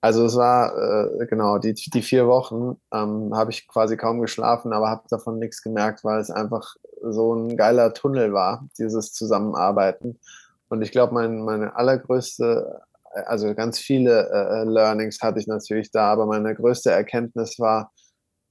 also 0.00 0.24
es 0.24 0.36
war, 0.36 1.20
äh, 1.20 1.26
genau, 1.26 1.58
die, 1.58 1.74
die 1.74 2.02
vier 2.02 2.28
Wochen 2.28 2.76
ähm, 2.92 3.34
habe 3.34 3.50
ich 3.50 3.66
quasi 3.66 3.96
kaum 3.96 4.20
geschlafen, 4.20 4.72
aber 4.72 4.88
habe 4.88 5.02
davon 5.10 5.40
nichts 5.40 5.62
gemerkt, 5.62 6.04
weil 6.04 6.20
es 6.20 6.30
einfach 6.30 6.76
so 7.02 7.34
ein 7.34 7.56
geiler 7.56 7.92
Tunnel 7.92 8.32
war, 8.32 8.68
dieses 8.78 9.12
Zusammenarbeiten. 9.12 10.20
Und 10.68 10.82
ich 10.82 10.92
glaube, 10.92 11.14
mein, 11.14 11.42
meine 11.44 11.74
allergrößte, 11.74 12.82
also 13.26 13.54
ganz 13.54 13.78
viele 13.78 14.28
äh, 14.30 14.64
Learnings 14.64 15.18
hatte 15.20 15.40
ich 15.40 15.46
natürlich 15.46 15.90
da, 15.90 16.12
aber 16.12 16.26
meine 16.26 16.54
größte 16.54 16.90
Erkenntnis 16.90 17.58
war, 17.58 17.92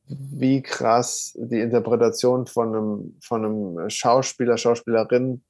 wie 0.07 0.61
krass 0.61 1.33
die 1.35 1.61
Interpretation 1.61 2.45
von 2.45 2.75
einem, 2.75 3.19
von 3.23 3.45
einem 3.45 3.89
Schauspieler, 3.89 4.57
Schauspielerin 4.57 5.43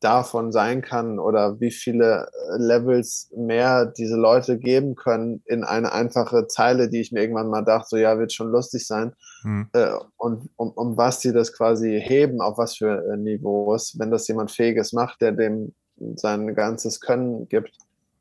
davon 0.00 0.50
sein 0.50 0.80
kann 0.80 1.18
oder 1.18 1.60
wie 1.60 1.70
viele 1.70 2.26
äh, 2.26 2.56
Levels 2.56 3.30
mehr 3.36 3.86
diese 3.86 4.16
Leute 4.16 4.58
geben 4.58 4.94
können 4.94 5.42
in 5.44 5.62
eine 5.62 5.92
einfache 5.92 6.46
Zeile, 6.46 6.88
die 6.88 7.00
ich 7.00 7.12
mir 7.12 7.20
irgendwann 7.20 7.50
mal 7.50 7.62
dachte, 7.62 7.88
so 7.90 7.96
ja, 7.98 8.18
wird 8.18 8.32
schon 8.32 8.50
lustig 8.50 8.86
sein. 8.86 9.12
Hm. 9.42 9.68
Äh, 9.74 9.90
und 10.16 10.48
um, 10.56 10.70
um 10.70 10.96
was 10.96 11.20
die 11.20 11.32
das 11.32 11.52
quasi 11.52 12.00
heben, 12.02 12.40
auf 12.40 12.56
was 12.56 12.76
für 12.76 13.12
äh, 13.12 13.16
Niveaus, 13.18 13.96
wenn 13.98 14.10
das 14.10 14.26
jemand 14.26 14.50
Fähiges 14.50 14.92
macht, 14.92 15.20
der 15.20 15.32
dem 15.32 15.74
sein 16.14 16.54
ganzes 16.54 17.00
Können 17.00 17.48
gibt. 17.48 17.76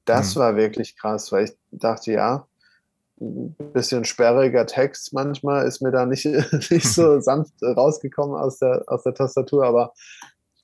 Das 0.10 0.36
Hm. 0.36 0.42
war 0.42 0.56
wirklich 0.56 0.96
krass, 0.98 1.32
weil 1.32 1.46
ich 1.46 1.58
dachte, 1.72 2.12
ja, 2.12 2.48
ein 3.22 3.56
bisschen 3.74 4.06
sperriger 4.06 4.66
Text 4.66 5.13
manchmal 5.13 5.68
ist 5.68 5.82
mir 5.82 5.92
da 5.92 6.06
nicht, 6.06 6.25
nicht 6.72 6.88
so 6.88 7.20
sanft 7.22 7.54
rausgekommen 7.62 8.36
aus 8.39 8.60
der, 8.60 8.84
aus 8.88 9.04
der 9.04 9.13
Tastatur, 9.13 9.66
aber 9.66 9.94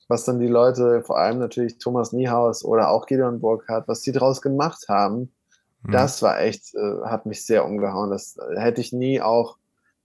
was 0.08 0.24
dann 0.24 0.38
die 0.38 0.46
Leute, 0.46 1.02
vor 1.02 1.18
allem 1.18 1.38
natürlich 1.38 1.78
Thomas 1.78 2.12
Niehaus 2.12 2.64
oder 2.64 2.90
auch 2.90 3.06
Gideon 3.06 3.40
Burkhardt, 3.40 3.88
was 3.88 4.02
die 4.02 4.12
draus 4.12 4.40
gemacht 4.40 4.86
haben, 4.88 5.32
Hm. 5.84 5.92
das 5.92 6.22
war 6.22 6.40
echt, 6.40 6.74
äh, 6.74 7.02
hat 7.04 7.26
mich 7.26 7.44
sehr 7.44 7.64
umgehauen. 7.64 8.10
Das 8.10 8.36
äh, 8.38 8.58
hätte 8.58 8.80
ich 8.80 8.92
nie 8.92 9.20
auch 9.20 9.56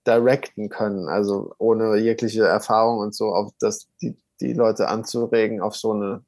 directen 0.06 0.68
können, 0.68 1.08
also 1.08 1.54
ohne 1.58 1.96
jegliche 1.96 2.44
Erfahrung 2.44 2.98
und 2.98 3.14
so, 3.14 3.34
auf 3.34 3.52
das, 3.60 3.88
die, 4.00 4.16
die 4.40 4.52
Leute 4.52 4.88
anzuregen, 4.88 5.60
auf 5.60 5.76
so 5.76 5.92
eine, 5.92 6.22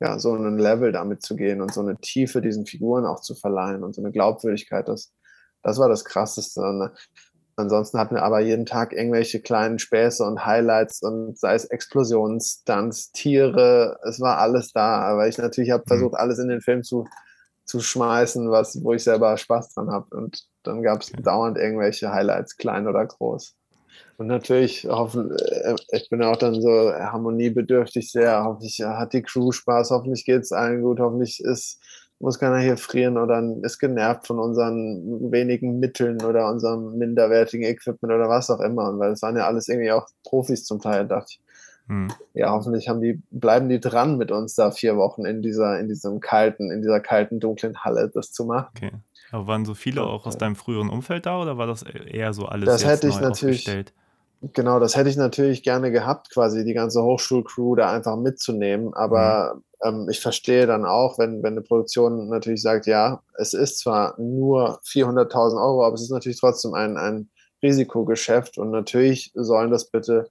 ja, 0.00 0.18
so 0.18 0.32
einen 0.34 0.58
Level 0.58 0.92
damit 0.92 1.22
zu 1.22 1.36
gehen 1.36 1.60
und 1.62 1.72
so 1.74 1.80
eine 1.80 1.96
Tiefe 1.98 2.40
diesen 2.40 2.66
Figuren 2.66 3.04
auch 3.06 3.20
zu 3.20 3.34
verleihen 3.34 3.84
und 3.84 3.94
so 3.94 4.02
eine 4.02 4.12
Glaubwürdigkeit, 4.12 4.88
das, 4.88 5.12
das 5.62 5.78
war 5.78 5.88
das 5.88 6.04
Krasseste. 6.04 6.60
Und, 6.62 6.82
äh, 6.82 6.88
ansonsten 7.56 7.98
hatten 7.98 8.14
wir 8.14 8.22
aber 8.22 8.40
jeden 8.40 8.66
Tag 8.66 8.92
irgendwelche 8.92 9.40
kleinen 9.42 9.78
Späße 9.78 10.24
und 10.24 10.46
Highlights 10.46 11.02
und 11.02 11.38
sei 11.38 11.54
es 11.54 11.66
Explosionen, 11.66 12.40
Stunts, 12.40 13.12
Tiere, 13.12 13.98
es 14.08 14.20
war 14.20 14.38
alles 14.38 14.72
da. 14.72 15.02
Aber 15.02 15.28
ich 15.28 15.38
natürlich 15.38 15.70
habe 15.70 15.84
Mhm. 15.84 15.88
versucht, 15.88 16.14
alles 16.16 16.38
in 16.38 16.48
den 16.48 16.62
Film 16.62 16.82
zu, 16.82 17.06
zu 17.64 17.80
schmeißen, 17.80 18.50
was, 18.50 18.82
wo 18.82 18.92
ich 18.94 19.04
selber 19.04 19.36
Spaß 19.36 19.74
dran 19.74 19.90
habe. 19.90 20.16
Und 20.16 20.46
dann 20.64 20.82
gab 20.82 21.02
es 21.02 21.12
dauernd 21.12 21.58
irgendwelche 21.58 22.10
Highlights, 22.12 22.56
klein 22.56 22.88
oder 22.88 23.06
groß. 23.06 23.56
Und 24.16 24.26
natürlich, 24.26 24.86
hoffen, 24.86 25.36
äh, 25.36 25.76
ich 25.92 26.08
bin 26.10 26.22
auch 26.22 26.36
dann 26.36 26.60
so 26.60 26.92
harmoniebedürftig 26.92 28.10
sehr. 28.10 28.44
Hoffentlich 28.44 28.80
hat 28.80 29.12
die 29.12 29.22
Crew 29.22 29.52
Spaß, 29.52 29.90
hoffentlich 29.90 30.24
geht 30.24 30.42
es 30.42 30.52
allen 30.52 30.82
gut, 30.82 31.00
hoffentlich 31.00 31.40
ist, 31.42 31.80
muss 32.18 32.38
keiner 32.38 32.58
hier 32.58 32.76
frieren 32.76 33.16
oder 33.16 33.42
ist 33.62 33.78
genervt 33.78 34.26
von 34.26 34.38
unseren 34.38 35.32
wenigen 35.32 35.78
Mitteln 35.78 36.22
oder 36.22 36.50
unserem 36.50 36.98
minderwertigen 36.98 37.66
Equipment 37.66 38.12
oder 38.12 38.28
was 38.28 38.50
auch 38.50 38.60
immer. 38.60 38.90
Und 38.90 38.98
weil 38.98 39.12
es 39.12 39.22
waren 39.22 39.36
ja 39.36 39.46
alles 39.46 39.68
irgendwie 39.68 39.92
auch 39.92 40.06
Profis 40.22 40.64
zum 40.64 40.80
Teil, 40.80 41.06
dachte 41.06 41.30
ich, 41.30 41.40
Hm. 41.90 42.06
ja, 42.34 42.52
hoffentlich 42.52 42.88
haben 42.88 43.00
die, 43.00 43.20
bleiben 43.32 43.68
die 43.68 43.80
dran 43.80 44.16
mit 44.16 44.30
uns 44.30 44.54
da 44.54 44.70
vier 44.70 44.96
Wochen 44.96 45.24
in 45.24 45.42
dieser, 45.42 45.80
in 45.80 45.88
diesem 45.88 46.20
kalten, 46.20 46.70
in 46.70 46.82
dieser 46.82 47.00
kalten, 47.00 47.40
dunklen 47.40 47.82
Halle 47.82 48.08
das 48.14 48.30
zu 48.30 48.44
machen. 48.44 48.68
Okay. 48.76 48.92
Aber 49.32 49.46
waren 49.46 49.64
so 49.64 49.74
viele 49.74 50.02
auch 50.02 50.26
aus 50.26 50.38
deinem 50.38 50.56
früheren 50.56 50.88
Umfeld 50.88 51.26
da 51.26 51.40
oder 51.40 51.56
war 51.56 51.66
das 51.66 51.82
eher 51.82 52.32
so 52.32 52.46
alles 52.46 52.68
Das 52.68 52.84
hätte 52.84 53.08
ich 53.08 53.14
neu 53.14 53.28
natürlich-? 53.28 53.92
Genau, 54.54 54.80
das 54.80 54.96
hätte 54.96 55.10
ich 55.10 55.16
natürlich 55.16 55.62
gerne 55.62 55.90
gehabt, 55.90 56.30
quasi 56.30 56.64
die 56.64 56.72
ganze 56.72 57.02
Hochschulcrew 57.02 57.76
da 57.76 57.92
einfach 57.92 58.16
mitzunehmen. 58.16 58.94
Aber 58.94 59.60
ähm, 59.84 60.08
ich 60.10 60.20
verstehe 60.20 60.66
dann 60.66 60.86
auch, 60.86 61.18
wenn, 61.18 61.42
wenn 61.42 61.52
eine 61.52 61.60
Produktion 61.62 62.28
natürlich 62.28 62.62
sagt, 62.62 62.86
ja, 62.86 63.22
es 63.36 63.52
ist 63.52 63.80
zwar 63.80 64.18
nur 64.18 64.80
400.000 64.84 65.62
Euro, 65.62 65.84
aber 65.84 65.94
es 65.94 66.02
ist 66.02 66.10
natürlich 66.10 66.40
trotzdem 66.40 66.72
ein, 66.72 66.96
ein 66.96 67.28
Risikogeschäft 67.62 68.56
und 68.56 68.70
natürlich 68.70 69.30
sollen 69.34 69.70
das 69.70 69.90
bitte 69.90 70.30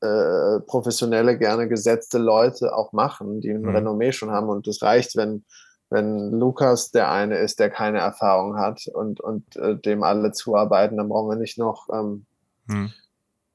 äh, 0.00 0.60
professionelle, 0.60 1.36
gerne 1.36 1.68
gesetzte 1.68 2.18
Leute 2.18 2.72
auch 2.76 2.92
machen, 2.92 3.40
die 3.40 3.50
ein 3.50 3.62
Mhm. 3.62 3.74
Renommee 3.74 4.12
schon 4.12 4.30
haben. 4.30 4.48
Und 4.48 4.68
es 4.68 4.82
reicht, 4.82 5.16
wenn, 5.16 5.44
wenn 5.90 6.30
Lukas 6.32 6.90
der 6.90 7.10
eine 7.10 7.38
ist, 7.38 7.58
der 7.60 7.70
keine 7.70 7.98
Erfahrung 7.98 8.56
hat 8.58 8.86
und, 8.92 9.20
und 9.20 9.56
äh, 9.56 9.76
dem 9.76 10.02
alle 10.02 10.32
zuarbeiten, 10.32 10.96
dann 10.96 11.08
brauchen 11.08 11.30
wir 11.30 11.36
nicht 11.36 11.58
noch 11.58 11.88
ähm, 11.92 12.26
Hm. 12.68 12.92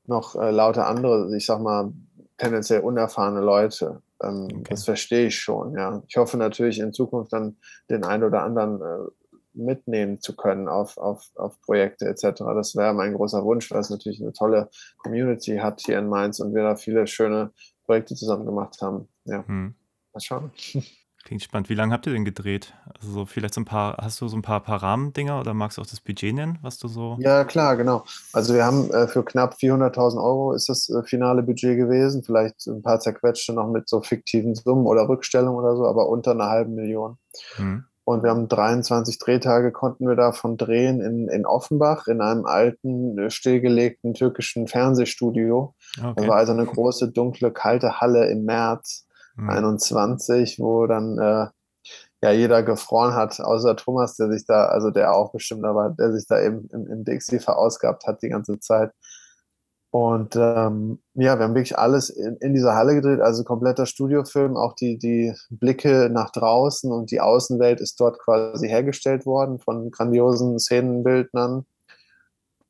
noch 0.07 0.35
äh, 0.35 0.49
lauter 0.51 0.87
andere, 0.87 1.35
ich 1.37 1.45
sag 1.45 1.59
mal, 1.61 1.91
tendenziell 2.37 2.81
unerfahrene 2.81 3.41
Leute. 3.41 4.01
Ähm, 4.23 4.47
Okay. 4.51 4.63
Das 4.69 4.85
verstehe 4.85 5.27
ich 5.27 5.37
schon, 5.39 5.75
ja. 5.75 6.01
Ich 6.07 6.17
hoffe 6.17 6.37
natürlich 6.37 6.79
in 6.79 6.93
Zukunft 6.93 7.33
dann 7.33 7.57
den 7.89 8.03
einen 8.03 8.23
oder 8.23 8.41
anderen 8.43 8.81
äh, 8.81 9.09
mitnehmen 9.53 10.19
zu 10.19 10.35
können 10.35 10.67
auf, 10.67 10.97
auf, 10.97 11.29
auf 11.35 11.61
Projekte 11.61 12.07
etc. 12.07 12.39
Das 12.55 12.75
wäre 12.75 12.93
mein 12.95 13.13
großer 13.13 13.43
Wunsch, 13.43 13.69
weil 13.69 13.81
es 13.81 13.91
natürlich 13.91 14.19
eine 14.21 14.33
tolle 14.33 14.69
Community 14.97 15.57
hat 15.57 15.81
hier 15.81 15.99
in 15.99 16.09
Mainz 16.09 16.39
und 16.39 16.55
wir 16.55 16.63
da 16.63 16.75
viele 16.75 17.05
schöne 17.05 17.51
Projekte 17.85 18.15
zusammen 18.15 18.45
gemacht 18.47 18.81
haben. 18.81 19.07
Ja, 19.25 19.45
Hm. 19.45 19.75
mal 20.13 20.19
schauen. 20.19 20.51
Klingt 21.23 21.41
spannend. 21.41 21.69
Wie 21.69 21.73
lange 21.73 21.93
habt 21.93 22.05
ihr 22.05 22.11
denn 22.11 22.25
gedreht? 22.25 22.73
Also 22.99 23.11
so 23.11 23.25
vielleicht 23.25 23.53
so 23.53 23.61
ein 23.61 23.65
paar, 23.65 23.95
hast 23.97 24.19
du 24.19 24.27
so 24.27 24.35
ein 24.35 24.41
paar, 24.41 24.59
paar 24.59 24.83
Rahmendinger 24.83 25.39
oder 25.39 25.53
magst 25.53 25.77
du 25.77 25.81
auch 25.81 25.85
das 25.85 26.01
Budget 26.01 26.35
nennen, 26.35 26.59
was 26.61 26.77
du 26.79 26.89
so. 26.89 27.15
Ja, 27.21 27.45
klar, 27.45 27.77
genau. 27.77 28.03
Also 28.33 28.53
wir 28.53 28.65
haben 28.65 28.91
äh, 28.91 29.07
für 29.07 29.23
knapp 29.23 29.55
400.000 29.55 30.21
Euro 30.21 30.51
ist 30.51 30.67
das 30.67 30.89
äh, 30.89 31.01
finale 31.03 31.41
Budget 31.41 31.77
gewesen. 31.77 32.23
Vielleicht 32.23 32.67
ein 32.67 32.81
paar 32.81 32.99
zerquetschte 32.99 33.53
noch 33.53 33.69
mit 33.69 33.87
so 33.87 34.01
fiktiven 34.01 34.53
Summen 34.53 34.85
oder 34.85 35.07
Rückstellungen 35.07 35.57
oder 35.57 35.77
so, 35.77 35.85
aber 35.87 36.09
unter 36.09 36.31
einer 36.31 36.49
halben 36.49 36.75
Million. 36.75 37.17
Hm. 37.55 37.85
Und 38.05 38.21
wir 38.21 38.31
haben 38.31 38.49
23 38.49 39.17
Drehtage 39.17 39.71
konnten 39.71 40.05
wir 40.05 40.17
davon 40.17 40.57
drehen 40.57 40.99
in, 40.99 41.29
in 41.29 41.45
Offenbach, 41.45 42.07
in 42.07 42.19
einem 42.19 42.45
alten, 42.45 43.17
äh, 43.17 43.29
stillgelegten 43.29 44.13
türkischen 44.13 44.67
Fernsehstudio. 44.67 45.73
Das 45.95 46.05
Okay. 46.05 46.27
war 46.27 46.35
also 46.35 46.51
eine 46.51 46.65
große, 46.65 47.11
dunkle, 47.13 47.51
kalte 47.51 48.01
Halle 48.01 48.29
im 48.29 48.43
März 48.43 49.05
Hm. 49.35 49.49
21, 49.49 50.59
wo 50.59 50.85
dann 50.87 51.17
äh, 51.17 51.47
ja 52.21 52.31
jeder 52.31 52.63
gefroren 52.63 53.13
hat, 53.13 53.39
außer 53.39 53.75
Thomas, 53.75 54.15
der 54.15 54.31
sich 54.31 54.45
da, 54.45 54.65
also 54.65 54.91
der 54.91 55.13
auch 55.13 55.31
bestimmt, 55.31 55.65
aber 55.65 55.89
der 55.89 56.13
sich 56.13 56.25
da 56.27 56.41
eben 56.41 56.67
im, 56.71 56.87
im 56.87 57.03
Dixie 57.03 57.39
verausgabt 57.39 58.05
hat 58.07 58.21
die 58.21 58.29
ganze 58.29 58.59
Zeit. 58.59 58.91
Und 59.91 60.35
ähm, 60.35 61.03
ja, 61.13 61.37
wir 61.37 61.43
haben 61.43 61.53
wirklich 61.53 61.77
alles 61.77 62.09
in, 62.09 62.35
in 62.37 62.55
dieser 62.55 62.73
Halle 62.73 62.95
gedreht, 62.95 63.21
also 63.21 63.43
kompletter 63.43 63.85
Studiofilm, 63.85 64.57
auch 64.57 64.73
die, 64.73 64.97
die 64.97 65.35
Blicke 65.51 66.09
nach 66.11 66.31
draußen 66.31 66.91
und 66.91 67.11
die 67.11 67.21
Außenwelt 67.21 67.79
ist 67.79 67.99
dort 67.99 68.17
quasi 68.17 68.67
hergestellt 68.67 69.27
worden 69.27 69.59
von 69.59 69.91
grandiosen 69.91 70.57
Szenenbildnern. 70.59 71.65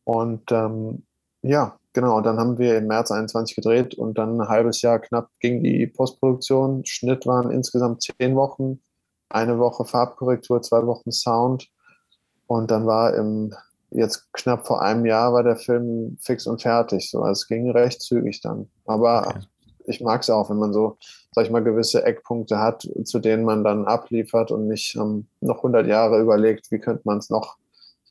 Und 0.04 0.52
ähm, 0.52 1.06
ja, 1.42 1.80
genau, 1.94 2.18
und 2.18 2.26
dann 2.26 2.40
haben 2.40 2.58
wir 2.58 2.78
im 2.78 2.88
März 2.88 3.12
21 3.12 3.56
gedreht 3.56 3.96
und 3.96 4.18
dann 4.18 4.40
ein 4.40 4.48
halbes 4.48 4.82
Jahr 4.82 5.00
knapp 5.00 5.30
ging 5.40 5.64
die 5.64 5.88
Postproduktion. 5.88 6.86
Schnitt 6.86 7.26
waren 7.26 7.52
insgesamt 7.52 8.04
zehn 8.04 8.36
Wochen, 8.36 8.82
eine 9.30 9.60
Woche 9.60 9.86
Farbkorrektur, 9.86 10.62
zwei 10.62 10.86
Wochen 10.86 11.12
Sound. 11.12 11.70
Und 12.48 12.72
dann 12.72 12.86
war 12.86 13.16
im, 13.16 13.54
jetzt 13.92 14.32
knapp 14.34 14.68
vor 14.68 14.82
einem 14.82 15.06
Jahr 15.06 15.34
war 15.34 15.44
der 15.44 15.56
Film 15.56 16.18
fix 16.22 16.46
und 16.48 16.62
fertig. 16.62 17.10
So, 17.10 17.22
also 17.22 17.32
es 17.32 17.48
ging 17.48 17.70
recht 17.72 18.02
zügig 18.02 18.42
dann. 18.42 18.70
Aber 18.86 19.28
Okay. 19.28 19.40
ich 19.86 20.02
mag 20.02 20.22
es 20.22 20.30
auch, 20.30 20.50
wenn 20.50 20.58
man 20.58 20.74
so, 20.74 20.98
sag 21.32 21.46
ich 21.46 21.52
mal, 21.52 21.64
gewisse 21.64 22.04
Eckpunkte 22.04 22.60
hat, 22.60 22.88
zu 23.06 23.20
denen 23.20 23.44
man 23.44 23.64
dann 23.64 23.86
abliefert 23.86 24.52
und 24.52 24.68
nicht 24.68 24.96
ähm, 24.96 25.28
noch 25.42 25.58
100 25.58 25.88
Jahre 25.88 26.20
überlegt, 26.20 26.72
wie 26.72 26.80
könnte 26.80 27.04
man 27.06 27.18
es 27.18 27.30
noch 27.30 27.58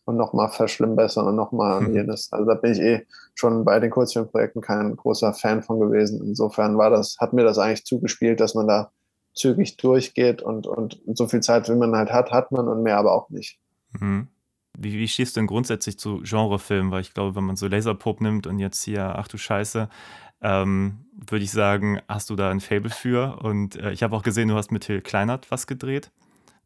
und 0.05 0.17
noch 0.17 0.33
mal 0.33 0.49
verschlimmbessern 0.49 1.27
und 1.27 1.37
noch 1.37 1.53
mal 1.53 1.81
Mhm. 1.81 1.95
jenes. 1.95 2.33
Also 2.33 2.45
da 2.47 2.55
bin 2.55 2.73
ich 2.73 2.81
eh 2.81 3.07
schon 3.35 3.65
bei 3.65 3.79
den 3.81 3.91
Kurzfilmprojekten 3.91 4.61
kein 4.63 4.97
großer 4.97 5.33
Fan 5.33 5.63
von 5.63 5.81
gewesen. 5.81 6.21
Insofern 6.25 6.77
war 6.79 6.91
das, 6.91 7.17
hat 7.21 7.33
mir 7.33 7.45
das 7.45 7.59
eigentlich 7.59 7.85
zugespielt, 7.85 8.41
dass 8.41 8.55
man 8.55 8.67
da 8.67 8.91
zügig 9.35 9.77
durchgeht 9.79 10.43
und, 10.43 10.67
und 10.67 11.01
so 11.15 11.27
viel 11.27 11.41
Zeit, 11.41 11.69
wie 11.69 11.75
man 11.77 11.95
halt 11.97 12.13
hat, 12.13 12.31
hat 12.33 12.53
man 12.53 12.69
und 12.69 12.83
mehr 12.83 12.99
aber 12.99 13.13
auch 13.13 13.31
nicht. 13.31 13.59
Hm. 13.99 14.29
Wie, 14.77 14.95
wie 14.95 15.09
stehst 15.09 15.37
du 15.37 15.41
denn 15.41 15.47
grundsätzlich 15.47 15.99
zu 15.99 16.21
Genrefilmen? 16.23 16.91
Weil 16.91 17.03
ich 17.03 17.15
glaube, 17.15 17.37
wenn 17.37 17.45
man 17.45 17.57
so 17.57 17.67
Laserpop 17.67 18.21
nimmt 18.21 18.47
und 18.47 18.59
jetzt 18.59 18.83
hier, 18.83 19.17
ach 19.17 19.29
du 19.29 19.37
Scheiße, 19.39 19.89
ähm, 20.43 21.05
würde 21.15 21.45
ich 21.45 21.53
sagen, 21.53 22.01
hast 22.09 22.29
du 22.31 22.37
da 22.37 22.51
ein 22.51 22.61
Fable 22.61 22.91
für. 22.91 23.39
Und 23.43 23.77
äh, 23.77 23.93
ich 23.93 24.03
habe 24.03 24.17
auch 24.17 24.23
gesehen, 24.23 24.49
du 24.49 24.55
hast 24.55 24.73
mit 24.73 24.83
Till 24.85 25.01
Kleinert 25.01 25.51
was 25.51 25.67
gedreht, 25.67 26.11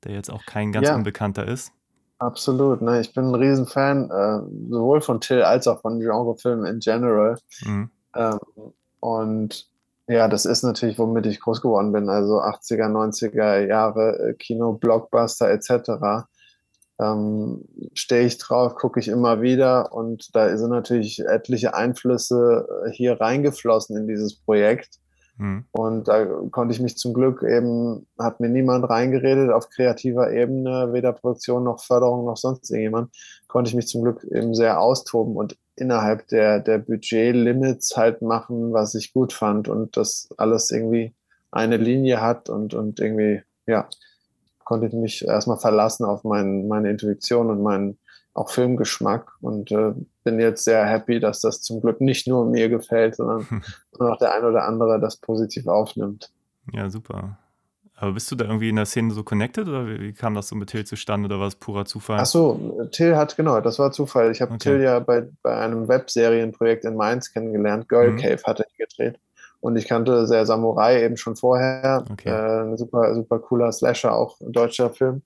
der 0.05 0.13
jetzt 0.13 0.31
auch 0.31 0.47
kein 0.47 0.73
ganz 0.73 0.89
Ja. 0.89 0.95
unbekannter 0.97 1.47
ist. 1.47 1.73
Absolut, 2.19 2.81
ne? 2.81 3.01
Ich 3.01 3.13
bin 3.13 3.27
ein 3.27 3.35
Riesenfan, 3.35 4.11
äh, 4.11 4.71
sowohl 4.71 5.01
von 5.03 5.21
Till 5.21 5.43
als 5.43 5.67
auch 5.67 5.83
von 5.83 6.01
Genrefilmen 6.01 6.65
in 6.65 6.79
general. 6.81 7.39
Mhm. 7.65 7.91
Ähm, 8.15 8.39
und 9.01 9.69
ja, 10.09 10.29
das 10.29 10.47
ist 10.47 10.63
natürlich, 10.63 10.99
womit 10.99 11.27
ich 11.27 11.41
groß 11.41 11.61
geworden 11.61 11.93
bin. 11.93 12.09
Also 12.09 12.41
80er, 12.41 12.89
90er 12.89 13.67
Jahre, 13.67 14.19
äh, 14.19 14.35
Kino, 14.35 14.73
Blockbuster 14.73 15.51
etc. 15.51 16.27
Ähm, 16.99 17.65
stehe 17.93 18.27
ich 18.27 18.39
drauf, 18.39 18.77
gucke 18.77 19.01
ich 19.01 19.09
immer 19.09 19.43
wieder 19.43 19.93
und 19.93 20.35
da 20.35 20.57
sind 20.57 20.71
natürlich 20.71 21.21
etliche 21.21 21.75
Einflüsse 21.75 22.67
äh, 22.87 22.91
hier 22.93 23.21
reingeflossen 23.21 23.97
in 23.97 24.07
dieses 24.07 24.37
Projekt. 24.37 25.01
Mhm. 25.39 25.65
Und 25.73 26.09
da 26.09 26.25
konnte 26.51 26.75
ich 26.75 26.81
mich 26.81 26.97
zum 26.97 27.13
Glück 27.13 27.43
eben, 27.43 28.07
hat 28.19 28.41
mir 28.41 28.49
niemand 28.49 28.89
reingeredet 28.89 29.51
auf 29.51 29.69
kreativer 29.69 30.33
Ebene, 30.33 30.93
weder 30.93 31.13
Produktion 31.13 31.65
noch 31.65 31.83
Förderung 31.85 32.25
noch 32.25 32.37
sonst 32.37 32.71
irgendjemand, 32.71 33.15
konnte 33.49 33.69
ich 33.69 33.75
mich 33.75 33.87
zum 33.87 34.03
Glück 34.03 34.25
eben 34.25 34.55
sehr 34.55 34.81
austoben 34.81 35.37
und 35.37 35.57
innerhalb 35.77 36.27
der, 36.29 36.61
der 36.61 36.79
Budget-Limits 36.79 37.97
halt 37.97 38.23
machen, 38.23 38.73
was 38.73 38.95
ich 38.95 39.13
gut 39.13 39.33
fand 39.33 39.69
und 39.69 39.97
das 39.97 40.29
alles 40.39 40.71
irgendwie 40.71 41.15
eine 41.51 41.77
Linie 41.77 42.21
hat 42.21 42.49
und, 42.49 42.75
und 42.75 42.99
irgendwie, 42.99 43.43
ja, 43.67 43.89
konnte 44.65 44.87
ich 44.87 44.93
mich 44.95 45.25
erstmal 45.27 45.59
verlassen 45.59 46.05
auf 46.05 46.25
mein, 46.25 46.67
meine 46.67 46.91
Intuition 46.91 47.51
und 47.51 47.63
meinen 47.63 47.99
auch 48.37 48.51
Filmgeschmack 48.51 49.33
und 49.41 49.71
äh, 49.73 49.93
bin 50.25 50.39
jetzt 50.39 50.65
sehr 50.65 50.85
happy, 50.87 51.21
dass 51.21 51.41
das 51.41 51.63
zum 51.63 51.81
Glück 51.81 52.01
nicht 52.01 52.27
nur 52.27 52.45
mir 52.45 52.69
gefällt, 52.69 53.17
sondern 53.17 53.47
auch 53.99 54.19
der 54.19 54.35
ein 54.35 54.45
oder 54.45 54.65
andere 54.65 55.01
das 55.01 55.17
positiv 55.17 55.67
aufnimmt. 55.67 56.31
Ja, 56.73 56.91
super. 56.91 57.39
Aber 57.99 58.13
bist 58.13 58.31
du 58.31 58.37
da 58.37 58.45
irgendwie 58.45 58.69
in 58.69 58.77
der 58.77 58.85
Szene 58.85 59.15
so 59.15 59.23
connected 59.23 59.67
oder 59.69 59.87
wie, 59.87 59.99
wie 60.01 60.13
kam 60.13 60.35
das 60.35 60.49
so 60.49 60.57
mit 60.57 60.69
Till 60.69 60.85
zustande 60.85 61.27
oder 61.27 61.41
war 61.41 61.47
es 61.47 61.55
purer 61.55 61.87
Zufall? 61.87 62.19
Ach 62.21 62.27
so, 62.27 62.89
Till 62.93 63.17
hat, 63.17 63.37
genau, 63.39 63.59
das 63.61 63.79
war 63.79 63.91
Zufall. 63.91 64.31
Ich 64.31 64.43
habe 64.43 64.53
Okay. 64.53 64.71
Till 64.71 64.83
ja 64.83 64.99
bei, 64.99 65.27
bei 65.43 65.57
einem 65.57 65.89
Webserienprojekt 65.89 66.85
in 66.85 66.95
Mainz 66.95 67.33
kennengelernt. 67.33 67.89
Girl 67.89 68.11
Mhm. 68.11 68.19
Cave 68.19 68.43
hatte 68.45 68.65
er 68.65 68.87
gedreht. 68.87 69.19
Und 69.61 69.77
ich 69.77 69.89
kannte 69.89 70.27
sehr 70.27 70.45
Samurai 70.45 71.03
eben 71.03 71.17
schon 71.17 71.37
vorher. 71.37 72.05
Okay. 72.11 72.29
Äh, 72.29 72.77
super, 72.77 73.15
super 73.15 73.39
cooler 73.39 73.73
Slasher, 73.73 74.15
auch 74.15 74.39
ein 74.43 74.53
deutscher 74.53 74.91
Film. 74.91 75.23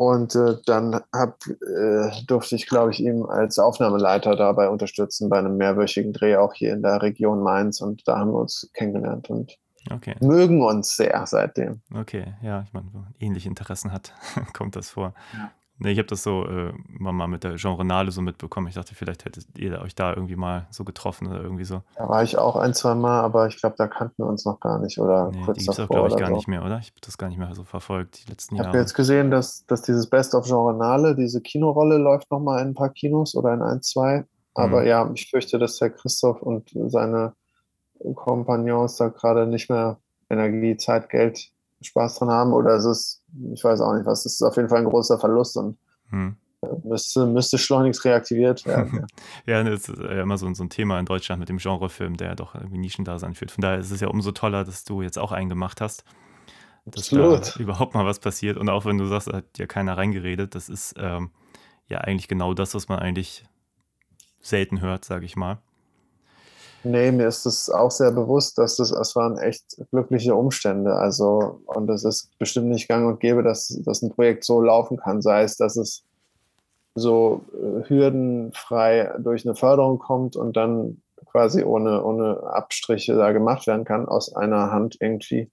Und 0.00 0.34
äh, 0.34 0.56
dann 0.64 1.02
hab, 1.12 1.44
äh, 1.46 2.10
durfte 2.26 2.56
ich, 2.56 2.66
glaube 2.66 2.90
ich, 2.90 3.00
ihm 3.00 3.26
als 3.26 3.58
Aufnahmeleiter 3.58 4.34
dabei 4.34 4.70
unterstützen 4.70 5.28
bei 5.28 5.36
einem 5.36 5.58
mehrwöchigen 5.58 6.14
Dreh 6.14 6.36
auch 6.36 6.54
hier 6.54 6.72
in 6.72 6.80
der 6.80 7.02
Region 7.02 7.42
Mainz. 7.42 7.82
Und 7.82 8.08
da 8.08 8.18
haben 8.18 8.30
wir 8.30 8.38
uns 8.38 8.70
kennengelernt 8.72 9.28
und 9.28 9.58
Okay, 9.90 10.14
mögen 10.20 10.62
uns 10.62 10.96
sehr 10.96 11.26
seitdem. 11.26 11.82
okay, 11.94 12.32
ja, 12.42 12.62
ich 12.62 12.72
meine, 12.72 12.86
wenn 12.94 13.02
man 13.02 13.14
ähnliche 13.18 13.48
Interessen 13.48 13.92
hat, 13.92 14.14
kommt 14.54 14.74
das 14.74 14.88
vor. 14.88 15.12
Ja. 15.34 15.50
Nee, 15.80 15.92
ich 15.92 15.98
habe 15.98 16.06
das 16.08 16.22
so 16.22 16.44
äh, 16.46 16.72
immer 16.98 17.12
mal 17.12 17.26
mit 17.26 17.42
der 17.42 17.54
Genrenale 17.56 18.10
so 18.12 18.20
mitbekommen. 18.22 18.68
Ich 18.68 18.74
dachte, 18.74 18.94
vielleicht 18.94 19.24
hättet 19.24 19.46
ihr 19.58 19.80
euch 19.80 19.94
da 19.94 20.12
irgendwie 20.14 20.36
mal 20.36 20.66
so 20.70 20.84
getroffen 20.84 21.26
oder 21.28 21.42
irgendwie 21.42 21.64
so. 21.64 21.82
Da 21.94 22.08
war 22.08 22.22
ich 22.22 22.38
auch 22.38 22.56
ein, 22.56 22.74
zwei 22.74 22.94
Mal, 22.94 23.20
aber 23.20 23.46
ich 23.46 23.58
glaube, 23.60 23.76
da 23.78 23.86
kannten 23.88 24.22
wir 24.22 24.26
uns 24.26 24.44
noch 24.44 24.60
gar 24.60 24.78
nicht 24.78 24.98
oder 24.98 25.30
Nee, 25.30 25.38
die 25.38 25.44
kurz 25.44 25.58
gibt 25.64 25.72
es 25.72 25.80
auch, 25.80 25.88
davor 25.88 25.96
glaube 25.96 26.08
ich, 26.08 26.16
gar 26.16 26.28
so. 26.28 26.34
nicht 26.34 26.48
mehr, 26.48 26.64
oder? 26.64 26.78
Ich 26.78 26.88
habe 26.88 27.00
das 27.00 27.18
gar 27.18 27.28
nicht 27.28 27.38
mehr 27.38 27.54
so 27.54 27.64
verfolgt, 27.64 28.24
die 28.26 28.30
letzten 28.30 28.56
Ich 28.56 28.60
habe 28.60 28.68
Jahre. 28.68 28.78
jetzt 28.78 28.94
gesehen, 28.94 29.30
dass, 29.30 29.64
dass 29.66 29.82
dieses 29.82 30.08
Best 30.08 30.34
of 30.34 30.46
Genrenale, 30.46 31.14
diese 31.16 31.40
Kinorolle 31.40 31.98
läuft 31.98 32.30
nochmal 32.30 32.60
in 32.62 32.68
ein 32.68 32.74
paar 32.74 32.90
Kinos 32.90 33.34
oder 33.34 33.54
in 33.54 33.62
ein, 33.62 33.82
zwei. 33.82 34.24
Aber 34.54 34.82
Mhm. 34.82 34.86
ja, 34.86 35.10
ich 35.14 35.30
fürchte, 35.30 35.58
dass 35.58 35.80
Herr 35.80 35.90
Christoph 35.90 36.42
und 36.42 36.70
seine 36.88 37.34
Kompagnons 38.14 38.96
da 38.96 39.08
gerade 39.08 39.46
nicht 39.46 39.70
mehr 39.70 39.98
Energie, 40.28 40.76
Zeit, 40.76 41.08
Geld, 41.10 41.50
Spaß 41.82 42.18
dran 42.18 42.30
haben. 42.30 42.52
Oder 42.52 42.74
es 42.76 42.84
ist, 42.84 43.22
ich 43.52 43.62
weiß 43.64 43.80
auch 43.80 43.94
nicht 43.94 44.06
was, 44.06 44.26
es 44.26 44.34
ist 44.34 44.42
auf 44.42 44.56
jeden 44.56 44.68
Fall 44.68 44.78
ein 44.78 44.84
großer 44.84 45.18
Verlust 45.18 45.56
und 45.56 45.78
Hm. 46.10 46.36
äh, 46.62 46.66
müsste, 46.84 47.26
müsste 47.26 47.58
schleunigst 47.58 48.04
reaktiviert 48.04 48.66
werden. 48.66 49.06
Ja, 49.46 49.62
das 49.62 49.88
ist 49.88 49.98
ja 49.98 50.22
immer 50.22 50.38
so, 50.38 50.52
so 50.54 50.64
ein 50.64 50.70
Thema 50.70 50.98
in 50.98 51.06
Deutschland 51.06 51.40
mit 51.40 51.48
dem 51.48 51.58
Genrefilm, 51.58 52.16
der 52.16 52.34
doch 52.34 52.54
irgendwie 52.54 52.78
Nischendasein 52.78 53.34
führt. 53.34 53.50
Von 53.50 53.62
daher 53.62 53.78
ist 53.78 53.90
es 53.90 54.00
ja 54.00 54.08
umso 54.08 54.32
toller, 54.32 54.64
dass 54.64 54.84
du 54.84 55.02
jetzt 55.02 55.18
auch 55.18 55.32
einen 55.32 55.48
gemacht 55.48 55.80
hast. 55.80 56.04
Dass 56.86 57.04
Absolut. 57.04 57.56
da 57.56 57.60
überhaupt 57.60 57.94
mal 57.94 58.06
was 58.06 58.18
passiert. 58.18 58.56
Und 58.56 58.68
auch 58.68 58.84
wenn 58.84 58.98
du 58.98 59.06
sagst, 59.06 59.28
da 59.28 59.36
hat 59.38 59.58
ja 59.58 59.66
keiner 59.66 59.96
reingeredet, 59.96 60.54
das 60.54 60.68
ist 60.68 60.94
ähm, 60.98 61.30
ja 61.86 61.98
eigentlich 61.98 62.28
genau 62.28 62.54
das, 62.54 62.74
was 62.74 62.88
man 62.88 62.98
eigentlich 62.98 63.44
selten 64.42 64.80
hört, 64.80 65.04
sage 65.04 65.26
ich 65.26 65.36
mal. 65.36 65.58
Nee, 66.82 67.12
mir 67.12 67.28
ist 67.28 67.44
es 67.44 67.68
auch 67.68 67.90
sehr 67.90 68.10
bewusst, 68.10 68.56
dass 68.56 68.76
das, 68.76 68.90
das 68.90 69.14
waren 69.14 69.36
echt 69.36 69.64
glückliche 69.90 70.34
Umstände. 70.34 70.94
Also, 70.94 71.60
und 71.66 71.90
es 71.90 72.04
ist 72.04 72.30
bestimmt 72.38 72.68
nicht 72.68 72.88
gang 72.88 73.06
und 73.06 73.20
gäbe, 73.20 73.42
dass, 73.42 73.68
dass 73.84 74.02
ein 74.02 74.10
Projekt 74.10 74.44
so 74.44 74.62
laufen 74.62 74.96
kann. 74.96 75.20
Sei 75.20 75.42
es, 75.42 75.56
dass 75.56 75.76
es 75.76 76.04
so 76.94 77.44
äh, 77.52 77.88
hürdenfrei 77.88 79.12
durch 79.18 79.44
eine 79.44 79.54
Förderung 79.54 79.98
kommt 79.98 80.36
und 80.36 80.56
dann 80.56 81.02
quasi 81.26 81.62
ohne, 81.62 82.02
ohne 82.02 82.42
Abstriche 82.44 83.14
da 83.14 83.32
gemacht 83.32 83.66
werden 83.66 83.84
kann, 83.84 84.06
aus 84.06 84.34
einer 84.34 84.72
Hand 84.72 84.96
irgendwie. 85.00 85.50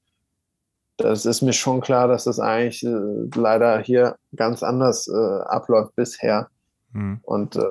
Das 0.97 1.25
ist 1.25 1.41
mir 1.41 1.53
schon 1.53 1.81
klar, 1.81 2.07
dass 2.07 2.23
das 2.23 2.39
eigentlich 2.39 2.83
äh, 2.83 3.29
leider 3.35 3.79
hier 3.79 4.15
ganz 4.35 4.63
anders 4.63 5.07
äh, 5.07 5.41
abläuft 5.45 5.95
bisher. 5.95 6.47
Hm. 6.93 7.19
Und 7.21 7.57
äh, 7.57 7.61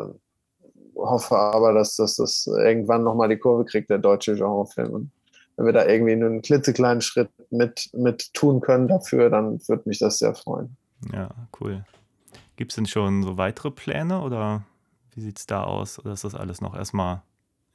hoffe 0.96 1.36
aber, 1.36 1.72
dass, 1.72 1.96
dass 1.96 2.16
das 2.16 2.46
irgendwann 2.46 3.04
nochmal 3.04 3.28
die 3.28 3.38
Kurve 3.38 3.64
kriegt, 3.64 3.90
der 3.90 3.98
deutsche 3.98 4.34
Genrefilm. 4.34 4.92
Und 4.92 5.10
wenn 5.56 5.66
wir 5.66 5.72
da 5.72 5.86
irgendwie 5.86 6.12
einen 6.12 6.42
klitzekleinen 6.42 7.00
Schritt 7.00 7.30
mit, 7.50 7.90
mit 7.92 8.32
tun 8.34 8.60
können 8.60 8.88
dafür, 8.88 9.30
dann 9.30 9.60
würde 9.68 9.82
mich 9.86 9.98
das 9.98 10.18
sehr 10.18 10.34
freuen. 10.34 10.76
Ja, 11.12 11.30
cool. 11.60 11.84
Gibt 12.56 12.72
es 12.72 12.76
denn 12.76 12.86
schon 12.86 13.22
so 13.22 13.36
weitere 13.36 13.70
Pläne 13.70 14.20
oder 14.20 14.62
wie 15.14 15.20
sieht 15.20 15.38
es 15.38 15.46
da 15.46 15.64
aus? 15.64 15.98
Oder 15.98 16.12
ist 16.12 16.24
das 16.24 16.34
alles 16.34 16.60
noch 16.60 16.74
erstmal 16.74 17.22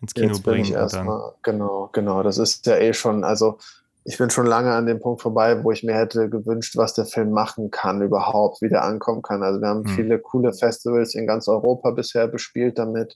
ins 0.01 0.13
Kino 0.13 0.27
Jetzt 0.29 0.43
bin 0.43 0.53
bringen 0.53 0.65
ich 0.65 0.69
und 0.69 0.75
dann. 0.75 0.84
erstmal, 0.84 1.34
genau, 1.43 1.89
genau, 1.91 2.23
das 2.23 2.38
ist 2.38 2.65
ja 2.65 2.77
eh 2.77 2.93
schon, 2.93 3.23
also 3.23 3.57
ich 4.03 4.17
bin 4.17 4.29
schon 4.29 4.47
lange 4.47 4.71
an 4.73 4.85
dem 4.87 4.99
Punkt 4.99 5.21
vorbei, 5.21 5.63
wo 5.63 5.71
ich 5.71 5.83
mir 5.83 5.93
hätte 5.93 6.29
gewünscht, 6.29 6.75
was 6.75 6.93
der 6.93 7.05
Film 7.05 7.31
machen 7.31 7.69
kann 7.69 8.01
überhaupt, 8.01 8.61
wie 8.61 8.69
der 8.69 8.83
ankommen 8.83 9.21
kann. 9.21 9.43
Also 9.43 9.61
wir 9.61 9.67
haben 9.67 9.85
Hm. 9.85 9.95
viele 9.95 10.19
coole 10.19 10.53
Festivals 10.53 11.13
in 11.15 11.27
ganz 11.27 11.47
Europa 11.47 11.91
bisher 11.91 12.27
bespielt 12.27 12.79
damit. 12.79 13.15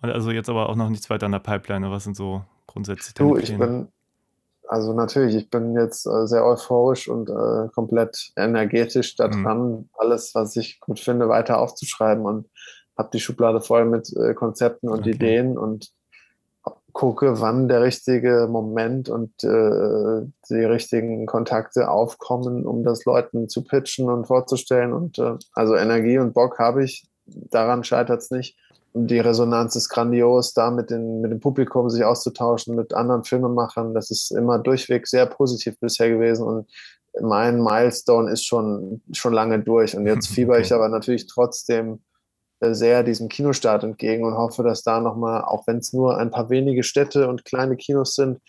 Und 0.00 0.10
also 0.10 0.30
jetzt 0.30 0.48
aber 0.48 0.68
auch 0.68 0.76
noch 0.76 0.88
nichts 0.90 1.08
weiter 1.10 1.26
an 1.26 1.32
der 1.32 1.38
Pipeline. 1.38 1.90
Was 1.90 2.04
sind 2.04 2.16
so 2.16 2.42
grundsätzlich 2.66 3.14
deine 3.14 3.30
Du, 3.30 3.36
ich 3.36 3.46
Pläne? 3.46 3.66
bin, 3.66 3.88
also 4.68 4.92
natürlich, 4.92 5.34
ich 5.36 5.50
bin 5.50 5.74
jetzt 5.76 6.06
äh, 6.06 6.26
sehr 6.26 6.44
euphorisch 6.44 7.08
und 7.08 7.30
äh, 7.30 7.68
komplett 7.74 8.30
energetisch 8.36 9.16
da 9.16 9.28
Mhm. 9.28 9.88
alles, 9.94 10.34
was 10.34 10.56
ich 10.56 10.80
gut 10.80 11.00
finde, 11.00 11.28
weiter 11.28 11.58
aufzuschreiben 11.58 12.24
und 12.24 12.48
habe 12.96 13.10
die 13.12 13.20
Schublade 13.20 13.60
voll 13.60 13.84
mit 13.84 14.08
äh, 14.16 14.34
Konzepten 14.34 14.88
und 14.88 15.00
Okay. 15.00 15.14
Ideen 15.14 15.56
und 15.56 15.90
gucke, 16.98 17.40
wann 17.40 17.68
der 17.68 17.82
richtige 17.82 18.48
Moment 18.50 19.08
und 19.08 19.30
äh, 19.44 20.26
die 20.50 20.64
richtigen 20.64 21.26
Kontakte 21.26 21.88
aufkommen, 21.88 22.66
um 22.66 22.82
das 22.82 23.04
Leuten 23.04 23.48
zu 23.48 23.62
pitchen 23.62 24.10
und 24.10 24.26
vorzustellen. 24.26 24.92
Und 24.92 25.16
äh, 25.20 25.34
also 25.52 25.76
Energie 25.76 26.18
und 26.18 26.34
Bock 26.34 26.58
habe 26.58 26.82
ich, 26.82 27.08
daran 27.24 27.84
scheitert 27.84 28.22
es 28.22 28.32
nicht. 28.32 28.58
Und 28.94 29.12
die 29.12 29.20
Resonanz 29.20 29.76
ist 29.76 29.90
grandios, 29.90 30.54
da 30.54 30.72
mit, 30.72 30.90
den, 30.90 31.20
mit 31.20 31.30
dem 31.30 31.38
Publikum 31.38 31.88
sich 31.88 32.02
auszutauschen, 32.02 32.74
mit 32.74 32.92
anderen 32.92 33.22
Filmemachern. 33.22 33.94
Das 33.94 34.10
ist 34.10 34.32
immer 34.32 34.58
durchweg 34.58 35.06
sehr 35.06 35.26
positiv 35.26 35.78
bisher 35.78 36.10
gewesen. 36.10 36.44
Und 36.44 36.68
mein 37.20 37.62
Milestone 37.62 38.32
ist 38.32 38.44
schon, 38.44 39.02
schon 39.12 39.34
lange 39.34 39.60
durch. 39.60 39.96
Und 39.96 40.04
jetzt 40.04 40.26
fieber 40.34 40.58
ich 40.58 40.72
aber 40.72 40.88
natürlich 40.88 41.28
trotzdem 41.28 42.00
sehr 42.60 43.02
diesem 43.02 43.28
Kinostart 43.28 43.84
entgegen 43.84 44.24
und 44.24 44.34
hoffe, 44.34 44.62
dass 44.62 44.82
da 44.82 45.00
nochmal, 45.00 45.42
auch 45.42 45.66
wenn 45.66 45.78
es 45.78 45.92
nur 45.92 46.18
ein 46.18 46.30
paar 46.30 46.50
wenige 46.50 46.82
Städte 46.82 47.28
und 47.28 47.44
kleine 47.44 47.76
Kinos 47.76 48.14
sind, 48.14 48.40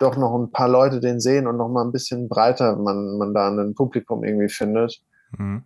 doch 0.00 0.16
noch 0.16 0.36
ein 0.36 0.50
paar 0.50 0.68
Leute 0.68 1.00
den 1.00 1.20
sehen 1.20 1.46
und 1.46 1.56
nochmal 1.56 1.84
ein 1.84 1.92
bisschen 1.92 2.28
breiter 2.28 2.76
man, 2.76 3.18
man 3.18 3.34
da 3.34 3.48
ein 3.48 3.74
Publikum 3.74 4.24
irgendwie 4.24 4.48
findet 4.48 5.02
Mhm. 5.38 5.64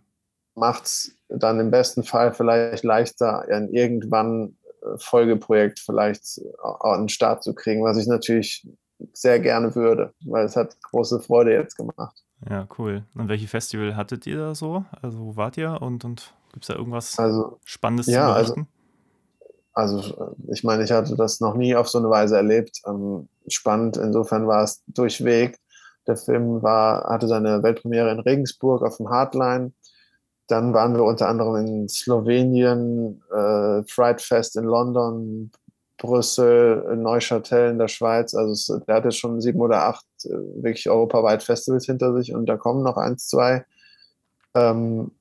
macht 0.55 0.85
es 0.85 1.17
dann 1.27 1.59
im 1.59 1.71
besten 1.71 2.03
Fall 2.03 2.33
vielleicht 2.33 2.83
leichter, 2.83 3.47
ein 3.49 3.69
irgendwann 3.69 4.57
äh, 4.81 4.97
Folgeprojekt 4.97 5.79
vielleicht 5.79 6.37
äh, 6.37 6.43
an 6.81 7.03
den 7.03 7.09
Start 7.09 7.43
zu 7.43 7.55
kriegen, 7.55 7.83
was 7.83 7.97
ich 7.97 8.07
natürlich 8.07 8.67
sehr 9.13 9.39
gerne 9.39 9.75
würde, 9.75 10.13
weil 10.23 10.45
es 10.45 10.55
hat 10.55 10.79
große 10.83 11.19
Freude 11.19 11.53
jetzt 11.53 11.75
gemacht. 11.75 12.23
Ja, 12.47 12.67
cool. 12.77 13.03
Und 13.15 13.27
welche 13.27 13.47
Festival 13.47 13.95
hattet 13.95 14.27
ihr 14.27 14.37
da 14.37 14.55
so? 14.55 14.85
Also 15.01 15.19
wo 15.19 15.35
wart 15.35 15.57
ihr 15.57 15.81
und, 15.81 16.05
und 16.05 16.33
gibt 16.55 16.63
es 16.63 16.69
da 16.69 16.75
irgendwas 16.75 17.19
Also, 17.19 17.59
Spannendes 17.65 18.07
ja, 18.07 18.27
zu 18.27 18.33
also- 18.33 18.53
berichten? 18.55 18.71
also 19.73 19.99
äh, 19.99 20.53
ich 20.53 20.63
meine, 20.63 20.83
ich 20.85 20.91
hatte 20.91 21.15
das 21.17 21.41
noch 21.41 21.53
nie 21.55 21.75
auf 21.75 21.89
so 21.89 21.97
eine 21.99 22.09
Weise 22.09 22.37
erlebt. 22.37 22.81
Ähm, 22.87 23.27
spannend, 23.49 23.97
insofern 23.97 24.47
war 24.47 24.63
es 24.63 24.81
durchweg. 24.87 25.59
Der 26.07 26.15
Film 26.15 26.63
war, 26.63 27.03
hatte 27.09 27.27
seine 27.27 27.61
Weltpremiere 27.61 28.09
in 28.11 28.19
Regensburg 28.19 28.83
auf 28.83 28.97
dem 28.97 29.09
Hardline. 29.09 29.73
dann 30.47 30.73
waren 30.73 30.93
wir 30.95 31.03
unter 31.03 31.27
anderem 31.27 31.55
in 31.65 31.89
Slowenien, 31.89 33.21
äh, 33.33 33.81
Fright 33.89 34.21
Fest 34.21 34.55
in 34.55 34.63
London, 34.65 35.51
Brüssel, 35.97 36.95
Neuchâtel 36.95 37.71
in 37.71 37.79
der 37.79 37.87
Schweiz. 37.87 38.33
Also 38.35 38.51
es, 38.51 38.85
der 38.87 38.95
hat 38.95 39.05
jetzt 39.05 39.17
schon 39.17 39.41
sieben 39.41 39.59
oder 39.59 39.83
acht 39.87 40.05
äh, 40.23 40.29
wirklich 40.63 40.87
europaweit 40.89 41.41
Festivals 41.43 41.85
hinter 41.85 42.15
sich 42.15 42.33
und 42.33 42.45
da 42.45 42.55
kommen 42.57 42.83
noch 42.83 42.95
eins, 42.97 43.27
zwei. 43.27 43.65
Ähm, 44.53 45.11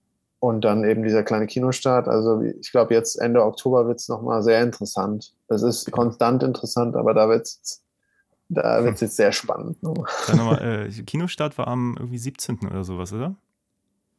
und 0.45 0.63
dann 0.63 0.85
eben 0.85 1.03
dieser 1.03 1.23
kleine 1.23 1.47
Kinostart. 1.47 2.07
Also 2.07 2.43
ich 2.43 2.71
glaube, 2.71 2.93
jetzt 2.93 3.17
Ende 3.17 3.43
Oktober 3.43 3.87
wird 3.87 3.99
es 3.99 4.09
nochmal 4.11 4.43
sehr 4.43 4.63
interessant. 4.63 5.33
Es 5.49 5.63
ist 5.63 5.91
konstant 5.91 6.43
interessant, 6.43 6.97
aber 6.97 7.15
da 7.15 7.31
wird 7.31 7.47
es 7.47 7.83
da 8.51 8.85
wird's 8.85 9.01
jetzt 9.01 9.17
sehr 9.17 9.33
spannend. 9.33 9.83
Ne? 9.83 9.95
Mal, 10.37 10.89
äh, 10.91 11.03
Kinostart 11.03 11.57
war 11.57 11.67
am 11.67 11.97
irgendwie 11.99 12.19
17. 12.19 12.59
oder 12.71 12.85
sowas, 12.85 13.15
oder? 13.15 13.37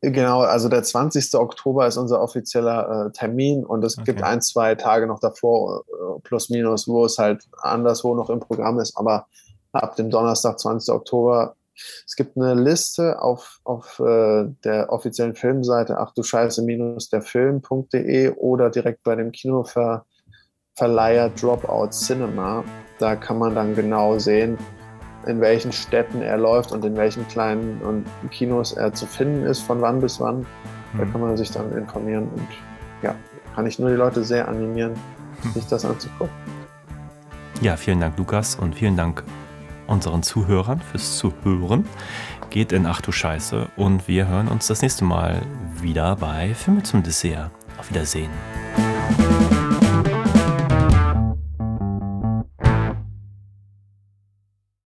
Genau, 0.02 0.42
also 0.42 0.68
der 0.68 0.82
20. 0.82 1.36
Oktober 1.36 1.86
ist 1.86 1.98
unser 1.98 2.20
offizieller 2.20 3.06
äh, 3.06 3.12
Termin 3.12 3.64
und 3.64 3.84
es 3.84 3.96
okay. 3.96 4.06
gibt 4.06 4.24
ein, 4.24 4.42
zwei 4.42 4.74
Tage 4.74 5.06
noch 5.06 5.20
davor, 5.20 5.84
äh, 5.88 6.22
plus 6.24 6.50
minus, 6.50 6.88
wo 6.88 7.06
es 7.06 7.20
halt 7.20 7.48
anderswo 7.62 8.16
noch 8.16 8.32
im 8.32 8.40
Programm 8.40 8.80
ist. 8.80 8.98
Aber 8.98 9.28
ab 9.74 9.96
dem 9.96 10.10
Donnerstag, 10.10 10.60
20. 10.60 10.92
Oktober, 10.92 11.56
es 12.06 12.16
gibt 12.16 12.38
eine 12.38 12.54
Liste 12.54 13.22
auf, 13.22 13.60
auf 13.64 14.00
äh, 14.00 14.46
der 14.64 14.92
offiziellen 14.92 15.36
Filmseite, 15.36 15.98
ach 15.98 16.14
du 16.14 16.24
Scheiße, 16.24 16.64
minus 16.64 17.10
der 17.10 17.22
Film.de 17.22 18.30
oder 18.38 18.70
direkt 18.70 19.04
bei 19.04 19.16
dem 19.16 19.32
Kinoverleiher 19.32 21.30
Dropout 21.30 21.90
Cinema. 21.92 22.64
Da 23.00 23.16
kann 23.16 23.38
man 23.38 23.56
dann 23.56 23.76
genau 23.76 24.18
sehen, 24.18 24.58
in 25.26 25.42
welchen 25.42 25.72
Städten 25.72 26.22
er 26.22 26.38
läuft 26.38 26.72
und 26.72 26.86
in 26.86 26.96
welchen 26.96 27.28
kleinen 27.28 27.82
und 27.82 28.06
Kinos 28.32 28.74
er 28.74 28.94
zu 28.94 29.06
finden 29.06 29.46
ist, 29.46 29.62
von 29.62 29.82
wann 29.82 30.00
bis 30.00 30.20
wann. 30.20 30.46
Da 30.98 31.04
mhm. 31.04 31.12
kann 31.12 31.22
man 31.22 31.38
sich 31.38 31.52
dann 31.52 31.72
informieren 31.74 32.30
und 32.30 32.48
ja, 33.02 33.16
kann 33.54 33.66
ich 33.68 33.80
nur 33.80 33.90
die 33.90 33.96
Leute 33.96 34.24
sehr 34.24 34.48
animieren, 34.48 34.94
hm. 35.42 35.52
sich 35.52 35.66
das 35.68 35.86
anzugucken. 35.86 36.34
Ja, 37.62 37.78
vielen 37.78 38.00
Dank, 38.00 38.18
Lukas, 38.18 38.56
und 38.56 38.76
vielen 38.76 38.98
Dank 38.98 39.24
unseren 39.88 40.24
Zuhörern 40.24 40.82
fürs 40.82 41.18
Zuhören. 41.18 41.86
Geht 42.50 42.72
in 42.72 42.86
Ach 42.86 43.02
du 43.02 43.12
Scheiße 43.12 43.68
und 43.76 44.08
wir 44.08 44.28
hören 44.28 44.48
uns 44.48 44.68
das 44.68 44.82
nächste 44.82 45.06
Mal 45.06 45.42
wieder 45.82 46.16
bei 46.16 46.54
Filme 46.54 46.84
zum 46.84 47.04
Dessert. 47.04 47.52
Auf 47.78 47.90
Wiedersehen. 47.90 48.30